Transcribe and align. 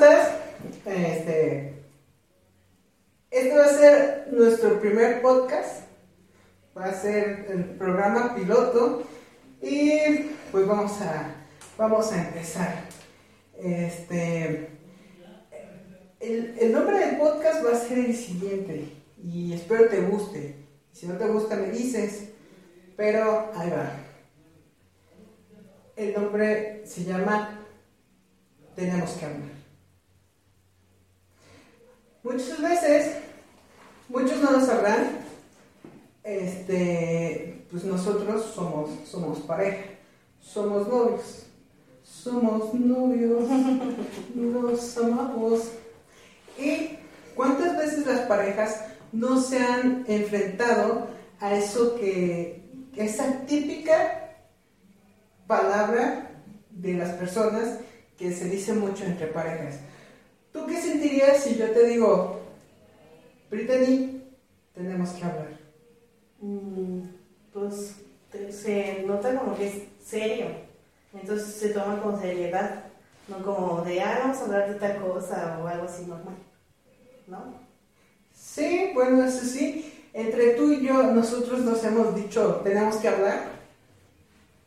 Este, 0.00 1.74
este 3.30 3.58
va 3.58 3.64
a 3.64 3.68
ser 3.68 4.28
nuestro 4.30 4.80
primer 4.80 5.20
podcast. 5.20 5.82
Va 6.76 6.84
a 6.84 6.94
ser 6.94 7.46
el 7.50 7.64
programa 7.64 8.34
piloto. 8.36 9.02
Y 9.60 9.98
pues 10.52 10.66
vamos 10.68 11.00
a, 11.00 11.34
vamos 11.76 12.12
a 12.12 12.28
empezar. 12.28 12.84
Este, 13.60 14.68
el, 16.20 16.56
el 16.60 16.72
nombre 16.72 16.98
del 17.00 17.16
podcast 17.16 17.66
va 17.66 17.72
a 17.72 17.80
ser 17.80 17.98
el 17.98 18.14
siguiente. 18.14 18.92
Y 19.20 19.52
espero 19.52 19.88
te 19.88 20.00
guste. 20.02 20.54
Si 20.92 21.08
no 21.08 21.14
te 21.16 21.26
gusta, 21.26 21.56
me 21.56 21.70
dices. 21.70 22.28
Pero 22.96 23.50
ahí 23.54 23.70
va. 23.70 23.90
El 25.96 26.14
nombre 26.14 26.82
se 26.86 27.02
llama 27.02 27.66
Tenemos 28.76 29.10
que 29.14 29.24
hablar. 29.24 29.57
Muchas 32.30 32.60
veces, 32.60 33.12
muchos 34.06 34.36
no 34.42 34.50
lo 34.50 34.60
sabrán, 34.60 35.20
este, 36.22 37.64
pues 37.70 37.84
nosotros 37.84 38.52
somos, 38.54 38.90
somos 39.08 39.38
pareja, 39.38 39.84
somos 40.38 40.86
novios, 40.86 41.46
somos 42.04 42.74
novios, 42.74 43.44
nos 44.34 44.98
amamos. 44.98 45.70
¿Y 46.58 46.98
cuántas 47.34 47.78
veces 47.78 48.04
las 48.04 48.20
parejas 48.26 48.84
no 49.10 49.40
se 49.40 49.60
han 49.60 50.04
enfrentado 50.06 51.08
a 51.40 51.54
eso 51.54 51.94
que, 51.94 52.62
esa 52.94 53.46
típica 53.46 54.34
palabra 55.46 56.30
de 56.72 56.92
las 56.92 57.10
personas 57.12 57.78
que 58.18 58.34
se 58.34 58.50
dice 58.50 58.74
mucho 58.74 59.04
entre 59.04 59.28
parejas? 59.28 59.76
¿Tú 60.58 60.66
qué 60.66 60.80
sentirías 60.80 61.44
si 61.44 61.56
yo 61.56 61.70
te 61.70 61.86
digo, 61.86 62.40
Brittany, 63.48 64.22
tenemos 64.74 65.10
que 65.10 65.24
hablar? 65.24 65.56
Mm, 66.40 67.02
pues 67.52 67.94
se 68.50 69.04
nota 69.06 69.38
como 69.38 69.56
que 69.56 69.68
es 69.68 69.74
serio, 70.04 70.46
entonces 71.14 71.54
se 71.54 71.68
toma 71.68 72.02
con 72.02 72.20
seriedad, 72.20 72.86
no 73.28 73.40
como 73.44 73.82
de, 73.82 74.00
ah, 74.00 74.18
vamos 74.24 74.38
a 74.38 74.44
hablar 74.46 74.72
de 74.72 74.80
tal 74.80 75.00
cosa 75.00 75.60
o 75.62 75.68
algo 75.68 75.84
así 75.84 76.06
normal, 76.06 76.34
¿no? 77.28 77.54
Sí, 78.34 78.90
bueno, 78.94 79.24
eso 79.24 79.44
sí. 79.44 80.08
Entre 80.12 80.54
tú 80.54 80.72
y 80.72 80.84
yo, 80.84 81.04
nosotros 81.04 81.60
nos 81.60 81.84
hemos 81.84 82.16
dicho, 82.16 82.62
tenemos 82.64 82.96
que 82.96 83.08
hablar. 83.08 83.44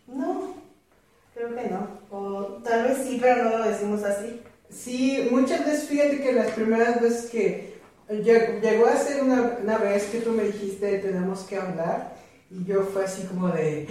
No, 0.08 0.53
creo 1.33 1.53
que 1.53 1.70
no. 1.70 1.88
O 2.09 2.44
tal 2.64 2.83
vez 2.83 3.00
sí, 3.05 3.17
pero 3.22 3.44
no 3.44 3.58
lo 3.58 3.64
decimos 3.66 4.03
así. 4.03 4.42
Sí, 4.72 5.27
muchas 5.30 5.66
veces, 5.66 5.89
fíjate 5.89 6.22
que 6.22 6.31
las 6.31 6.52
primeras 6.52 7.02
veces 7.02 7.30
que 7.30 7.72
llegó 8.19 8.88
a 8.88 8.97
ser 8.97 9.23
una, 9.23 9.58
una 9.61 9.77
vez 9.77 10.05
que 10.05 10.19
tú 10.19 10.31
me 10.31 10.44
dijiste 10.44 11.00
tenemos 11.00 11.41
que 11.41 11.58
hablar 11.58 12.16
y 12.50 12.66
yo 12.66 12.83
fue 12.83 13.05
así 13.05 13.23
como 13.23 13.47
de 13.49 13.88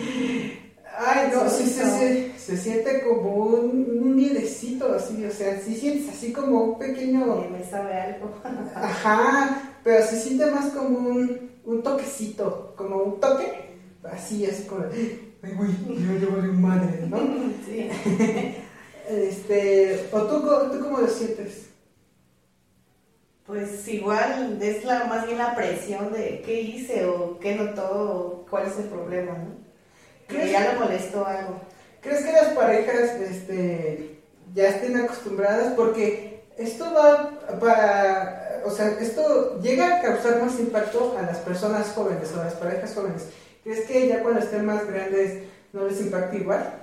ay 0.98 1.30
no 1.32 1.48
sí, 1.48 1.66
se, 1.66 2.38
se, 2.38 2.56
siente 2.56 3.02
como 3.02 3.32
un, 3.34 4.00
un 4.02 4.16
miedecito 4.16 4.92
así 4.92 5.24
o 5.24 5.30
sea 5.30 5.58
sí 5.60 5.74
sientes 5.74 6.10
así 6.10 6.32
como 6.32 6.62
un 6.64 6.78
pequeño 6.78 7.46
me 7.50 7.64
sabe 7.64 7.94
algo 7.94 8.34
ajá 8.74 9.72
pero 9.82 10.04
se 10.04 10.20
siente 10.20 10.50
más 10.50 10.66
como 10.72 10.98
un, 10.98 11.50
un 11.64 11.82
toquecito 11.82 12.74
como 12.76 12.96
un 12.96 13.20
toque 13.20 13.78
así 14.12 14.44
así 14.44 14.64
como 14.64 14.84
ay 15.42 15.52
güey 15.54 15.70
yo 15.88 16.18
llevo 16.18 16.42
de 16.42 16.48
madre 16.48 17.06
¿no? 17.08 17.18
sí 17.64 17.88
este 19.10 20.08
o 20.12 20.22
tú, 20.22 20.40
tú 20.70 20.80
cómo 20.80 20.98
lo 20.98 21.08
sientes 21.08 21.70
pues 23.50 23.88
igual 23.88 24.58
es 24.62 24.84
la 24.84 25.06
más 25.06 25.26
bien 25.26 25.38
la 25.38 25.56
presión 25.56 26.12
de 26.12 26.40
qué 26.46 26.60
hice 26.60 27.04
o 27.06 27.36
qué 27.40 27.56
notó 27.56 27.90
o 27.90 28.46
cuál 28.48 28.68
es 28.68 28.78
el 28.78 28.84
problema, 28.84 29.32
¿no? 29.32 29.58
Que 30.28 30.52
ya 30.52 30.72
le 30.72 30.78
molestó 30.78 31.26
algo. 31.26 31.60
¿Crees 32.00 32.24
que 32.24 32.30
las 32.30 32.50
parejas 32.50 33.10
este, 33.20 34.20
ya 34.54 34.68
estén 34.68 34.96
acostumbradas? 34.96 35.72
Porque 35.74 36.44
esto 36.58 36.94
va 36.94 37.40
para, 37.58 38.62
o 38.64 38.70
sea, 38.70 38.90
esto 39.00 39.60
llega 39.60 39.96
a 39.96 40.00
causar 40.00 40.40
más 40.40 40.60
impacto 40.60 41.16
a 41.18 41.22
las 41.22 41.38
personas 41.38 41.88
jóvenes, 41.88 42.32
a 42.32 42.44
las 42.44 42.54
parejas 42.54 42.94
jóvenes. 42.94 43.30
¿Crees 43.64 43.84
que 43.86 44.06
ya 44.06 44.22
cuando 44.22 44.38
estén 44.38 44.64
más 44.64 44.86
grandes 44.86 45.42
no 45.72 45.88
les 45.88 46.00
impacta 46.00 46.36
igual? 46.36 46.79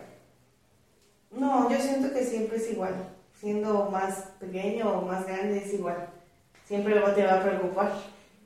No, 1.32 1.70
yo 1.70 1.78
siento 1.80 2.14
que 2.14 2.24
siempre 2.24 2.58
es 2.58 2.72
igual. 2.72 2.94
Siendo 3.40 3.90
más 3.92 4.32
pequeño 4.40 5.00
o 5.00 5.02
más 5.04 5.28
grande 5.28 5.60
es 5.60 5.74
igual 5.74 6.10
siempre 6.68 6.94
te 7.16 7.24
va 7.24 7.34
a 7.36 7.44
preocupar. 7.44 7.92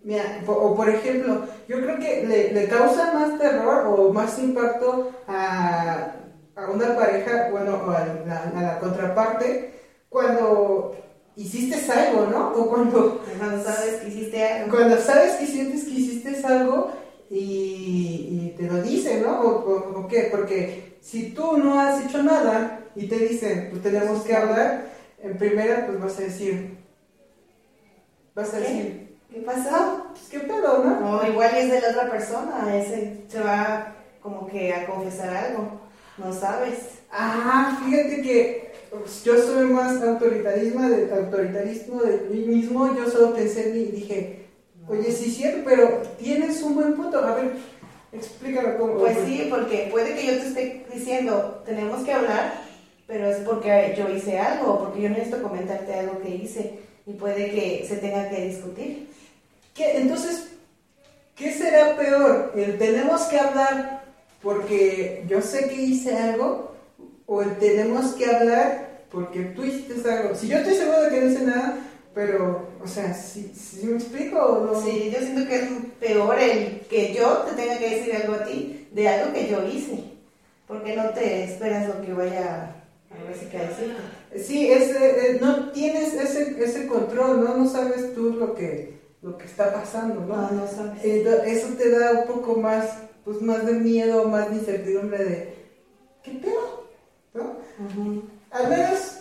Mira, 0.03 0.41
o 0.47 0.75
por 0.75 0.89
ejemplo, 0.89 1.45
yo 1.67 1.77
creo 1.81 1.99
que 1.99 2.51
le, 2.53 2.67
causa 2.67 3.13
más 3.13 3.37
terror 3.37 3.85
o 3.87 4.11
más 4.11 4.37
impacto 4.39 5.11
a, 5.27 6.13
a 6.55 6.71
una 6.71 6.95
pareja, 6.95 7.49
bueno, 7.51 7.81
a 7.87 8.05
la, 8.25 8.43
a 8.43 8.61
la, 8.61 8.79
contraparte, 8.79 9.73
cuando 10.09 10.95
hiciste 11.35 11.91
algo, 11.91 12.27
¿no? 12.27 12.51
O 12.51 12.69
cuando, 12.69 13.21
cuando 13.37 13.63
sabes 13.63 14.01
que 14.01 14.07
hiciste 14.07 14.43
algo. 14.43 14.75
Cuando 14.75 14.97
sabes 14.97 15.33
que 15.33 15.45
sientes 15.45 15.83
que 15.83 15.91
hiciste 15.91 16.47
algo 16.47 16.91
y, 17.29 17.35
y 17.35 18.55
te 18.57 18.63
lo 18.63 18.81
dicen, 18.81 19.21
¿no? 19.21 19.39
O, 19.39 19.99
o, 19.99 20.07
qué? 20.07 20.29
Porque 20.31 20.90
si 21.01 21.31
tú 21.31 21.57
no 21.57 21.79
has 21.79 22.05
hecho 22.05 22.21
nada 22.23 22.79
y 22.95 23.07
te 23.07 23.17
dicen, 23.17 23.69
pues 23.71 23.81
tenemos 23.81 24.23
que 24.23 24.35
hablar, 24.35 24.85
en 25.21 25.37
primera 25.37 25.87
pues 25.87 25.99
vas 25.99 26.17
a 26.19 26.21
decir, 26.21 26.77
vas 28.35 28.53
a 28.53 28.59
decir, 28.59 29.17
¿qué 29.29 29.41
pasó? 29.41 30.07
Pues 30.11 30.29
qué 30.29 30.39
pedo, 30.39 30.83
¿no? 30.83 30.99
No, 30.99 31.27
igual 31.27 31.55
es 31.55 31.71
de 31.71 31.81
la 31.81 31.89
otra 31.89 32.09
persona, 32.09 32.75
ese 32.75 33.23
se 33.27 33.39
va 33.41 33.95
como 34.21 34.47
que 34.47 34.73
a 34.73 34.85
confesar 34.85 35.35
algo, 35.35 35.81
no 36.17 36.31
sabes. 36.31 37.01
Ah, 37.11 37.81
fíjate 37.83 38.21
que 38.21 38.71
pues, 38.91 39.23
yo 39.23 39.37
soy 39.37 39.65
más 39.65 40.01
autoritarismo 40.01 40.87
de, 40.87 41.11
autoritarismo 41.11 42.01
de 42.03 42.27
mí 42.29 42.45
mismo, 42.45 42.95
yo 42.95 43.09
solo 43.09 43.33
pensé 43.33 43.69
y 43.69 43.91
dije, 43.91 44.45
oye, 44.87 45.11
sí 45.11 45.29
es 45.29 45.37
cierto, 45.37 45.63
pero 45.65 46.01
tienes 46.19 46.61
un 46.61 46.75
buen 46.75 46.93
punto, 46.93 47.19
a 47.19 47.35
ver, 47.35 47.53
explícalo 48.11 48.77
cómo. 48.77 48.97
Pues 48.97 49.17
sí, 49.25 49.47
porque 49.49 49.87
puede 49.91 50.15
que 50.15 50.25
yo 50.25 50.33
te 50.33 50.47
esté 50.47 50.85
diciendo, 50.93 51.61
tenemos 51.65 52.03
que 52.03 52.13
hablar, 52.13 52.53
pero 53.07 53.29
es 53.29 53.37
porque 53.37 53.93
yo 53.97 54.09
hice 54.09 54.39
algo, 54.39 54.79
porque 54.79 55.01
yo 55.01 55.09
necesito 55.09 55.41
comentarte 55.41 55.93
algo 55.93 56.21
que 56.21 56.29
hice 56.29 56.79
y 57.05 57.13
puede 57.13 57.51
que 57.51 57.85
se 57.87 57.97
tenga 57.97 58.29
que 58.29 58.47
discutir. 58.47 59.09
¿Qué? 59.73 59.97
Entonces, 59.97 60.49
¿qué 61.35 61.53
será 61.53 61.95
peor? 61.97 62.53
¿El 62.55 62.77
tenemos 62.77 63.23
que 63.23 63.39
hablar 63.39 64.03
porque 64.41 65.23
yo 65.27 65.41
sé 65.41 65.69
que 65.69 65.81
hice 65.81 66.17
algo? 66.17 66.71
¿O 67.25 67.41
el 67.41 67.57
tenemos 67.57 68.13
que 68.13 68.25
hablar 68.25 69.03
porque 69.11 69.41
tú 69.55 69.63
hiciste 69.63 70.09
algo? 70.09 70.35
Si 70.35 70.47
yo 70.47 70.57
estoy 70.57 70.75
seguro 70.75 71.01
de 71.03 71.09
que 71.09 71.21
no 71.21 71.31
hice 71.31 71.43
nada, 71.43 71.77
pero, 72.13 72.67
o 72.83 72.87
sea, 72.87 73.13
si, 73.13 73.53
si 73.53 73.85
me 73.87 73.97
explico 73.97 74.37
o 74.39 74.65
no. 74.65 74.81
Sí, 74.81 75.11
yo 75.13 75.19
siento 75.19 75.47
que 75.47 75.55
es 75.55 75.69
peor 75.99 76.37
el 76.39 76.81
que 76.89 77.13
yo 77.13 77.45
te 77.47 77.55
tenga 77.55 77.77
que 77.77 77.89
decir 77.89 78.15
algo 78.15 78.35
a 78.35 78.43
ti 78.43 78.87
de 78.91 79.07
algo 79.07 79.33
que 79.33 79.47
yo 79.47 79.65
hice. 79.65 80.03
Porque 80.67 80.95
no 80.95 81.09
te 81.09 81.43
esperas 81.43 81.87
lo 81.87 82.01
que 82.01 82.13
vaya 82.13 82.75
a 83.09 83.23
ver 83.23 83.35
si 83.37 83.45
decir. 83.45 83.97
Sí, 84.45 84.71
ese, 84.71 85.35
eh, 85.35 85.37
no 85.41 85.71
tienes 85.71 86.13
ese, 86.13 86.63
ese 86.63 86.87
control, 86.87 87.43
¿no? 87.43 87.57
No 87.57 87.67
sabes 87.67 88.13
tú 88.13 88.33
lo 88.33 88.55
que, 88.55 88.99
lo 89.21 89.37
que 89.37 89.45
está 89.45 89.73
pasando, 89.73 90.21
¿no? 90.21 90.35
No, 90.35 90.51
no 90.51 90.67
sabes. 90.67 91.03
eso 91.03 91.67
te 91.77 91.89
da 91.91 92.11
un 92.11 92.27
poco 92.27 92.55
más, 92.55 92.99
pues 93.23 93.41
más 93.41 93.65
de 93.65 93.73
miedo, 93.73 94.27
más 94.27 94.49
de 94.49 94.57
incertidumbre 94.57 95.23
de, 95.23 95.53
¿qué 96.23 96.31
pedo? 96.31 96.87
¿No? 97.33 97.55
Al 98.51 98.69
menos 98.69 99.20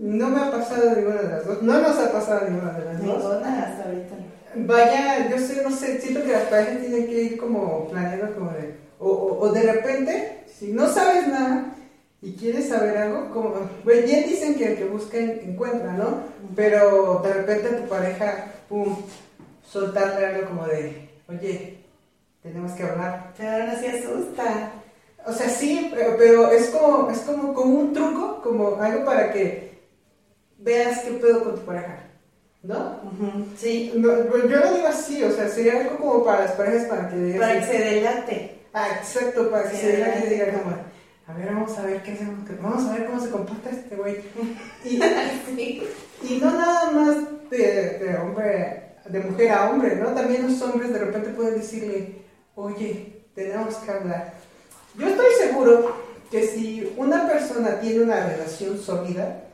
no 0.00 0.30
me 0.30 0.40
ha 0.40 0.50
pasado 0.50 0.96
ninguna 0.96 1.20
de 1.20 1.28
las 1.28 1.46
dos. 1.46 1.62
No 1.62 1.78
nos 1.78 1.98
ha 1.98 2.10
pasado 2.10 2.48
ninguna 2.48 2.72
de 2.72 2.84
las 2.86 3.04
dos. 3.04 3.06
Ninguna 3.06 3.62
hasta 3.64 3.84
ahorita. 3.84 4.14
Vaya, 4.54 5.28
yo 5.28 5.38
sé, 5.38 5.62
no 5.62 5.70
sé, 5.70 6.00
siento 6.00 6.24
que 6.24 6.32
las 6.32 6.44
parejas 6.44 6.80
tienen 6.80 7.06
que 7.06 7.22
ir 7.22 7.38
como 7.38 7.86
planeando 7.88 8.34
como 8.34 8.50
de, 8.50 8.74
o, 8.98 9.08
o, 9.08 9.40
o 9.40 9.52
de 9.52 9.62
repente, 9.62 10.44
si 10.58 10.72
no 10.72 10.88
sabes 10.88 11.28
nada, 11.28 11.74
y 12.22 12.32
quieres 12.32 12.68
saber 12.68 12.96
algo, 12.96 13.30
como, 13.30 13.54
pues 13.84 14.04
bien 14.04 14.28
dicen 14.28 14.54
que 14.54 14.72
el 14.72 14.78
que 14.78 14.86
busca 14.86 15.18
encuentra, 15.18 15.92
¿no? 15.92 16.22
Pero 16.56 17.20
de 17.22 17.32
repente 17.32 17.68
a 17.68 17.80
tu 17.82 17.88
pareja, 17.88 18.46
pum, 18.68 18.96
soltarle 19.64 20.26
algo 20.26 20.48
como 20.48 20.66
de, 20.66 21.10
oye, 21.28 21.78
tenemos 22.42 22.72
que 22.72 22.82
hablar. 22.84 23.32
Pero 23.36 23.66
no 23.66 23.78
se 23.78 23.88
asusta. 23.90 24.72
O 25.26 25.32
sea, 25.32 25.48
sí, 25.48 25.92
pero, 25.94 26.50
es 26.50 26.70
como, 26.70 27.10
es 27.10 27.18
como, 27.20 27.54
como 27.54 27.78
un 27.78 27.92
truco, 27.92 28.40
como 28.42 28.80
algo 28.80 29.04
para 29.04 29.32
que 29.32 29.69
veas 30.60 31.00
qué 31.00 31.12
pedo 31.12 31.44
con 31.44 31.54
tu 31.56 31.62
pareja. 31.62 32.06
¿No? 32.62 33.00
Sí. 33.56 33.92
Pues 34.02 34.48
yo 34.48 34.56
lo 34.56 34.74
digo 34.74 34.86
así, 34.86 35.24
o 35.24 35.32
sea, 35.32 35.48
sería 35.48 35.80
algo 35.80 35.96
como 35.96 36.24
para 36.24 36.44
las 36.44 36.52
parejas 36.52 36.86
para 36.86 37.08
que... 37.08 37.36
Para 37.38 37.58
que 37.58 37.66
se 37.66 37.78
delate. 37.78 38.58
Ah, 38.72 38.88
exacto, 38.98 39.50
para 39.50 39.70
que 39.70 39.76
se, 39.76 39.92
delate 39.92 40.26
y 40.26 40.30
diga 40.30 40.52
como 40.52 40.76
a 41.30 41.32
ver, 41.32 41.46
vamos 41.46 41.78
a 41.78 41.82
ver 41.82 42.02
qué 42.02 42.12
hacemos, 42.12 42.40
vamos 42.60 42.86
a 42.86 42.92
ver 42.92 43.06
cómo 43.06 43.20
se 43.20 43.30
comporta 43.30 43.70
este 43.70 43.96
güey. 43.96 44.16
Y, 46.22 46.42
hombre, 46.42 47.88
de 49.08 49.20
mujer 49.20 49.52
a 49.52 49.70
hombre, 49.70 49.96
¿no? 49.96 50.08
También 50.08 50.46
los 50.46 50.60
hombres 50.60 50.92
de 50.92 50.98
repente 50.98 51.30
pueden 51.30 51.54
decirle, 51.54 52.16
oye, 52.56 53.24
tenemos 53.34 53.76
que 53.76 53.90
hablar. 53.90 54.34
Yo 54.98 55.08
estoy 55.08 55.32
seguro 55.38 55.96
que 56.30 56.46
si 56.46 56.92
una 56.96 57.26
persona 57.26 57.80
tiene 57.80 58.02
una 58.02 58.26
relación 58.26 58.78
sólida 58.78 59.44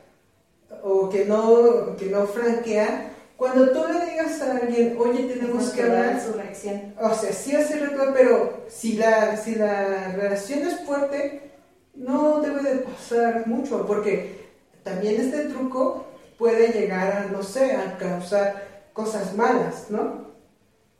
o 0.87 1.09
que 1.09 1.25
no, 1.25 1.95
que 1.97 2.05
no 2.05 2.25
franquea, 2.27 3.11
cuando 3.35 3.69
tú 3.69 3.85
le 3.91 4.11
digas 4.11 4.41
a 4.41 4.57
alguien, 4.57 4.97
oye, 4.97 5.25
tenemos 5.25 5.69
que 5.69 5.83
hablar, 5.83 6.19
su 6.19 6.33
reacción. 6.33 6.93
o 6.99 7.13
sea, 7.13 7.31
sí 7.31 7.55
hace 7.55 7.77
recuerdo, 7.77 8.13
pero 8.13 8.63
si 8.67 8.93
la, 8.93 9.37
si 9.37 9.55
la 9.55 10.13
relación 10.13 10.59
es 10.61 10.79
fuerte, 10.79 11.51
no 11.93 12.41
debe 12.41 12.63
de 12.63 12.75
pasar 12.77 13.45
mucho, 13.45 13.85
porque 13.85 14.47
también 14.83 15.21
este 15.21 15.45
truco 15.45 16.05
puede 16.37 16.69
llegar 16.69 17.11
a, 17.11 17.31
no 17.31 17.43
sé, 17.43 17.73
a 17.73 17.97
causar 17.97 18.89
cosas 18.93 19.35
malas, 19.35 19.87
¿no? 19.89 20.27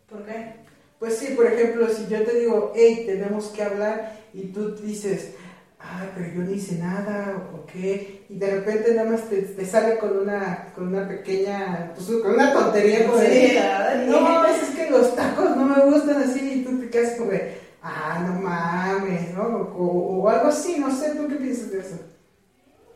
¿Por 0.10 0.24
qué? 0.26 0.58
Pues 1.00 1.18
sí, 1.18 1.34
por 1.36 1.48
ejemplo, 1.48 1.88
si 1.90 2.08
yo 2.08 2.24
te 2.24 2.40
digo, 2.40 2.74
hey, 2.76 3.04
tenemos 3.06 3.48
que 3.48 3.64
hablar, 3.64 4.18
y 4.34 4.48
tú 4.48 4.76
dices, 4.76 5.32
ay, 5.80 6.10
pero 6.16 6.28
yo 6.34 6.42
no 6.42 6.52
hice 6.52 6.76
nada, 6.80 7.36
o 7.54 7.66
qué, 7.66 8.26
y 8.30 8.38
de 8.38 8.52
repente 8.52 8.94
nada 8.94 9.12
más 9.12 9.24
te, 9.30 9.42
te 9.44 9.66
sale 9.66 9.98
con 9.98 10.18
una, 10.18 10.72
con 10.76 10.88
una 10.88 11.08
pequeña, 11.08 11.92
pues 11.96 12.08
con 12.22 12.34
una 12.34 12.52
tontería, 12.54 13.06
como 13.06 13.18
de, 13.20 13.28
Sí, 13.28 13.58
ay. 13.58 14.08
no, 14.10 14.46
es 14.46 14.70
que 14.76 14.90
los 14.90 15.16
tacos 15.16 15.56
no 15.56 15.66
me 15.66 15.82
gustan 15.86 16.22
así, 16.22 16.62
y 16.62 16.64
tú 16.66 16.80
te 16.80 16.90
quedas 16.90 17.14
como 17.18 17.32
de, 17.32 17.58
ah, 17.82 18.24
no 18.28 18.42
mames, 18.42 19.34
¿no? 19.34 19.44
O, 19.44 20.22
o 20.22 20.30
algo 20.30 20.48
así, 20.48 20.80
no 20.80 20.90
sé, 20.96 21.16
¿tú 21.16 21.28
qué 21.28 21.36
piensas 21.36 21.72
de 21.72 21.80
eso? 21.80 21.98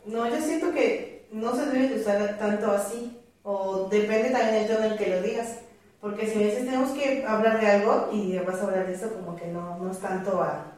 No, 0.04 0.28
yo 0.28 0.40
siento 0.40 0.72
que 0.72 1.26
no 1.32 1.54
se 1.54 1.66
debe 1.66 1.88
de 1.88 2.00
usar 2.00 2.36
tanto 2.38 2.70
así. 2.72 3.18
O 3.44 3.88
depende 3.88 4.30
también 4.30 4.54
del 4.54 4.66
tono 4.68 4.86
en 4.86 4.92
el 4.92 4.98
que 4.98 5.10
lo 5.10 5.22
digas. 5.22 5.58
Porque 6.00 6.26
si 6.28 6.38
me 6.38 6.44
dices 6.44 6.64
tenemos 6.64 6.90
que 6.90 7.24
hablar 7.26 7.60
de 7.60 7.66
algo 7.68 8.08
y 8.12 8.36
vas 8.38 8.60
a 8.60 8.64
hablar 8.64 8.86
de 8.86 8.94
eso, 8.94 9.12
como 9.12 9.36
que 9.36 9.46
no, 9.48 9.78
no 9.78 9.90
es 9.90 9.98
tanto 9.98 10.42
a, 10.42 10.71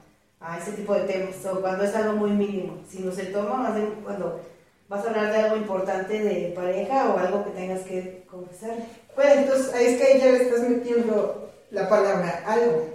a 0.44 0.58
ese 0.58 0.72
tipo 0.72 0.94
de 0.94 1.04
temas. 1.04 1.44
O 1.46 1.60
cuando 1.60 1.84
es 1.84 1.94
algo 1.94 2.14
muy 2.14 2.30
mínimo. 2.30 2.78
Si 2.88 3.00
no 3.00 3.10
se 3.10 3.26
toma, 3.26 3.56
más 3.56 3.80
cuando 4.02 4.40
vas 4.88 5.04
a 5.04 5.08
hablar 5.08 5.32
de 5.32 5.38
algo 5.38 5.56
importante 5.56 6.22
de 6.22 6.52
pareja 6.54 7.12
o 7.12 7.18
algo 7.18 7.44
que 7.44 7.50
tengas 7.50 7.80
que 7.80 8.24
confesarle. 8.30 8.84
Bueno, 9.16 9.32
entonces 9.32 9.74
ahí 9.74 9.86
es 9.86 10.00
que 10.00 10.06
ahí 10.06 10.20
ya 10.20 10.26
le 10.26 10.42
estás 10.42 10.68
metiendo 10.68 11.50
la 11.70 11.88
palabra 11.88 12.42
algo. 12.46 12.86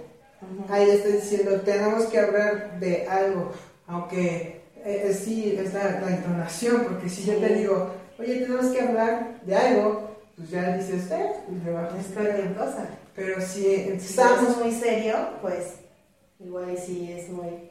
Ahí 0.68 0.86
le 0.86 0.94
estás 0.94 1.12
diciendo, 1.12 1.60
tenemos 1.60 2.04
que 2.04 2.18
hablar 2.18 2.80
de 2.80 3.06
algo, 3.06 3.52
aunque 3.86 4.62
eh, 4.76 5.04
eh, 5.08 5.12
sí 5.12 5.58
es 5.58 5.74
la, 5.74 6.00
la 6.00 6.16
entonación, 6.16 6.84
porque 6.84 7.10
si 7.10 7.24
yo 7.24 7.36
te 7.36 7.54
digo, 7.56 7.90
oye, 8.18 8.36
tenemos 8.36 8.66
que 8.66 8.80
hablar 8.80 9.40
de 9.42 9.54
algo, 9.54 10.16
pues 10.36 10.50
ya 10.50 10.76
dices, 10.76 11.10
eh, 11.10 11.32
le 11.62 11.72
bajas 11.72 12.06
Es 12.06 12.14
cualquier 12.14 12.54
cosa. 12.54 12.86
Pero 13.14 13.38
si 13.42 13.62
Si 13.62 13.74
empezamos, 13.90 14.48
es 14.50 14.56
muy 14.56 14.72
serio, 14.72 15.14
pues 15.42 15.74
igual 16.44 16.76
si 16.78 17.12
es 17.12 17.28
muy... 17.28 17.70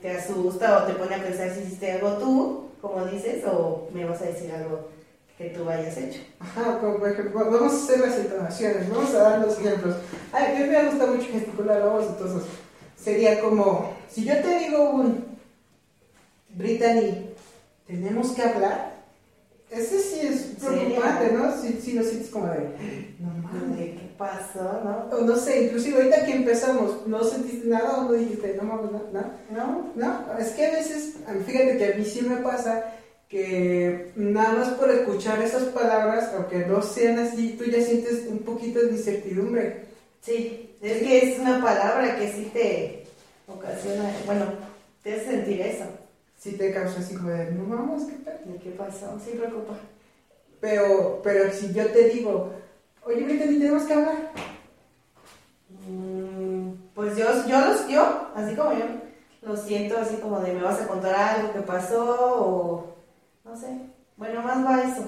te 0.00 0.10
asusta 0.10 0.84
o 0.84 0.86
te 0.86 0.94
pone 0.94 1.14
a 1.14 1.22
pensar 1.22 1.52
si 1.52 1.62
hiciste 1.62 1.92
algo 1.92 2.18
tú, 2.18 2.64
como 2.80 3.04
dices, 3.06 3.44
o 3.46 3.88
me 3.92 4.04
vas 4.04 4.20
a 4.22 4.26
decir 4.26 4.52
algo 4.52 4.88
que 5.36 5.50
tú 5.50 5.68
hayas 5.68 5.96
hecho. 5.96 6.20
ajá, 6.38 6.78
como 6.78 6.98
por 6.98 7.10
ejemplo, 7.10 7.50
vamos 7.50 7.72
a 7.72 7.76
hacer 7.76 8.00
las 8.00 8.18
entonaciones, 8.18 8.88
vamos 8.88 9.14
a 9.14 9.18
dar 9.18 9.40
los 9.40 9.58
ejemplos. 9.58 9.96
Ay, 10.32 10.54
a 10.54 10.58
mí 10.60 10.66
me 10.66 10.84
gusta 10.84 11.06
mucho 11.06 11.32
gesticular, 11.32 11.82
vamos, 11.82 12.06
entonces 12.08 12.48
sería 12.96 13.40
como, 13.40 13.92
si 14.08 14.24
yo 14.24 14.34
te 14.40 14.58
digo 14.60 14.90
un, 14.90 15.24
Brittany, 16.50 17.30
tenemos 17.86 18.30
que 18.30 18.42
hablar, 18.42 18.94
ese 19.70 19.98
sí 19.98 20.20
es 20.20 20.42
preocupante, 20.64 21.32
¿no? 21.32 21.50
Si, 21.60 21.80
si 21.80 21.92
lo 21.94 22.04
sientes 22.04 22.30
como 22.30 22.46
de, 22.46 23.14
no 23.18 23.30
mames. 23.42 24.03
De 24.14 24.18
¿Qué 24.18 24.18
pasó, 24.18 24.80
no? 24.84 25.16
O 25.16 25.20
no 25.22 25.36
sé, 25.36 25.64
inclusive 25.64 25.96
ahorita 25.96 26.24
que 26.24 26.32
empezamos, 26.32 27.06
¿no 27.06 27.22
sentiste 27.24 27.68
nada 27.68 27.98
o 27.98 28.04
no 28.04 28.12
dijiste, 28.12 28.54
no 28.54 28.62
mames, 28.62 28.92
no? 28.92 29.02
no? 29.12 29.24
¿No? 29.50 29.92
No, 29.96 30.38
es 30.38 30.50
que 30.50 30.66
a 30.66 30.70
veces, 30.72 31.14
fíjate 31.46 31.78
que 31.78 31.92
a 31.92 31.96
mí 31.96 32.04
sí 32.04 32.22
me 32.22 32.36
pasa 32.36 32.92
que 33.28 34.12
nada 34.14 34.52
más 34.52 34.68
por 34.74 34.90
escuchar 34.90 35.42
esas 35.42 35.64
palabras, 35.64 36.30
aunque 36.34 36.58
no 36.66 36.82
sean 36.82 37.18
así, 37.18 37.56
tú 37.58 37.64
ya 37.64 37.82
sientes 37.82 38.26
un 38.28 38.38
poquito 38.38 38.80
de 38.80 38.92
incertidumbre. 38.92 39.86
Sí, 40.20 40.76
es 40.80 41.02
que 41.02 41.32
es 41.32 41.38
una 41.40 41.62
palabra 41.62 42.16
que 42.16 42.32
sí 42.32 42.50
te 42.52 43.04
ocasiona, 43.48 44.10
bueno, 44.26 44.46
te 45.02 45.14
hace 45.14 45.24
sentir 45.24 45.60
eso. 45.60 45.84
Sí 46.38 46.52
te 46.52 46.72
causa 46.72 47.00
así 47.00 47.14
como 47.14 47.30
de, 47.30 47.50
no 47.52 47.64
mames, 47.64 48.04
qué 48.04 48.16
tal. 48.24 48.40
¿De 48.44 48.58
qué 48.58 48.70
pasó? 48.70 49.18
Sí 49.24 49.32
preocupa. 49.36 49.74
Pero, 50.60 51.20
pero 51.22 51.52
si 51.52 51.72
yo 51.72 51.86
te 51.88 52.10
digo, 52.10 52.52
oye, 53.06 53.22
Brittany, 53.24 53.58
tenemos 53.58 53.82
que 53.84 53.92
hablar. 53.94 54.30
Mm, 55.88 56.72
Pues 56.94 57.16
yo, 57.16 57.26
yo, 57.46 57.60
los, 57.60 57.88
yo, 57.88 58.28
así 58.34 58.54
como 58.54 58.72
yo, 58.72 58.84
lo 59.42 59.56
siento 59.56 59.98
así 59.98 60.16
como 60.16 60.40
de 60.40 60.52
me 60.52 60.62
vas 60.62 60.80
a 60.80 60.86
contar 60.86 61.14
algo 61.14 61.52
que 61.52 61.60
pasó 61.60 62.36
o 62.46 62.94
no 63.44 63.56
sé. 63.56 63.76
Bueno, 64.16 64.42
más 64.42 64.64
va 64.64 64.82
eso. 64.82 65.04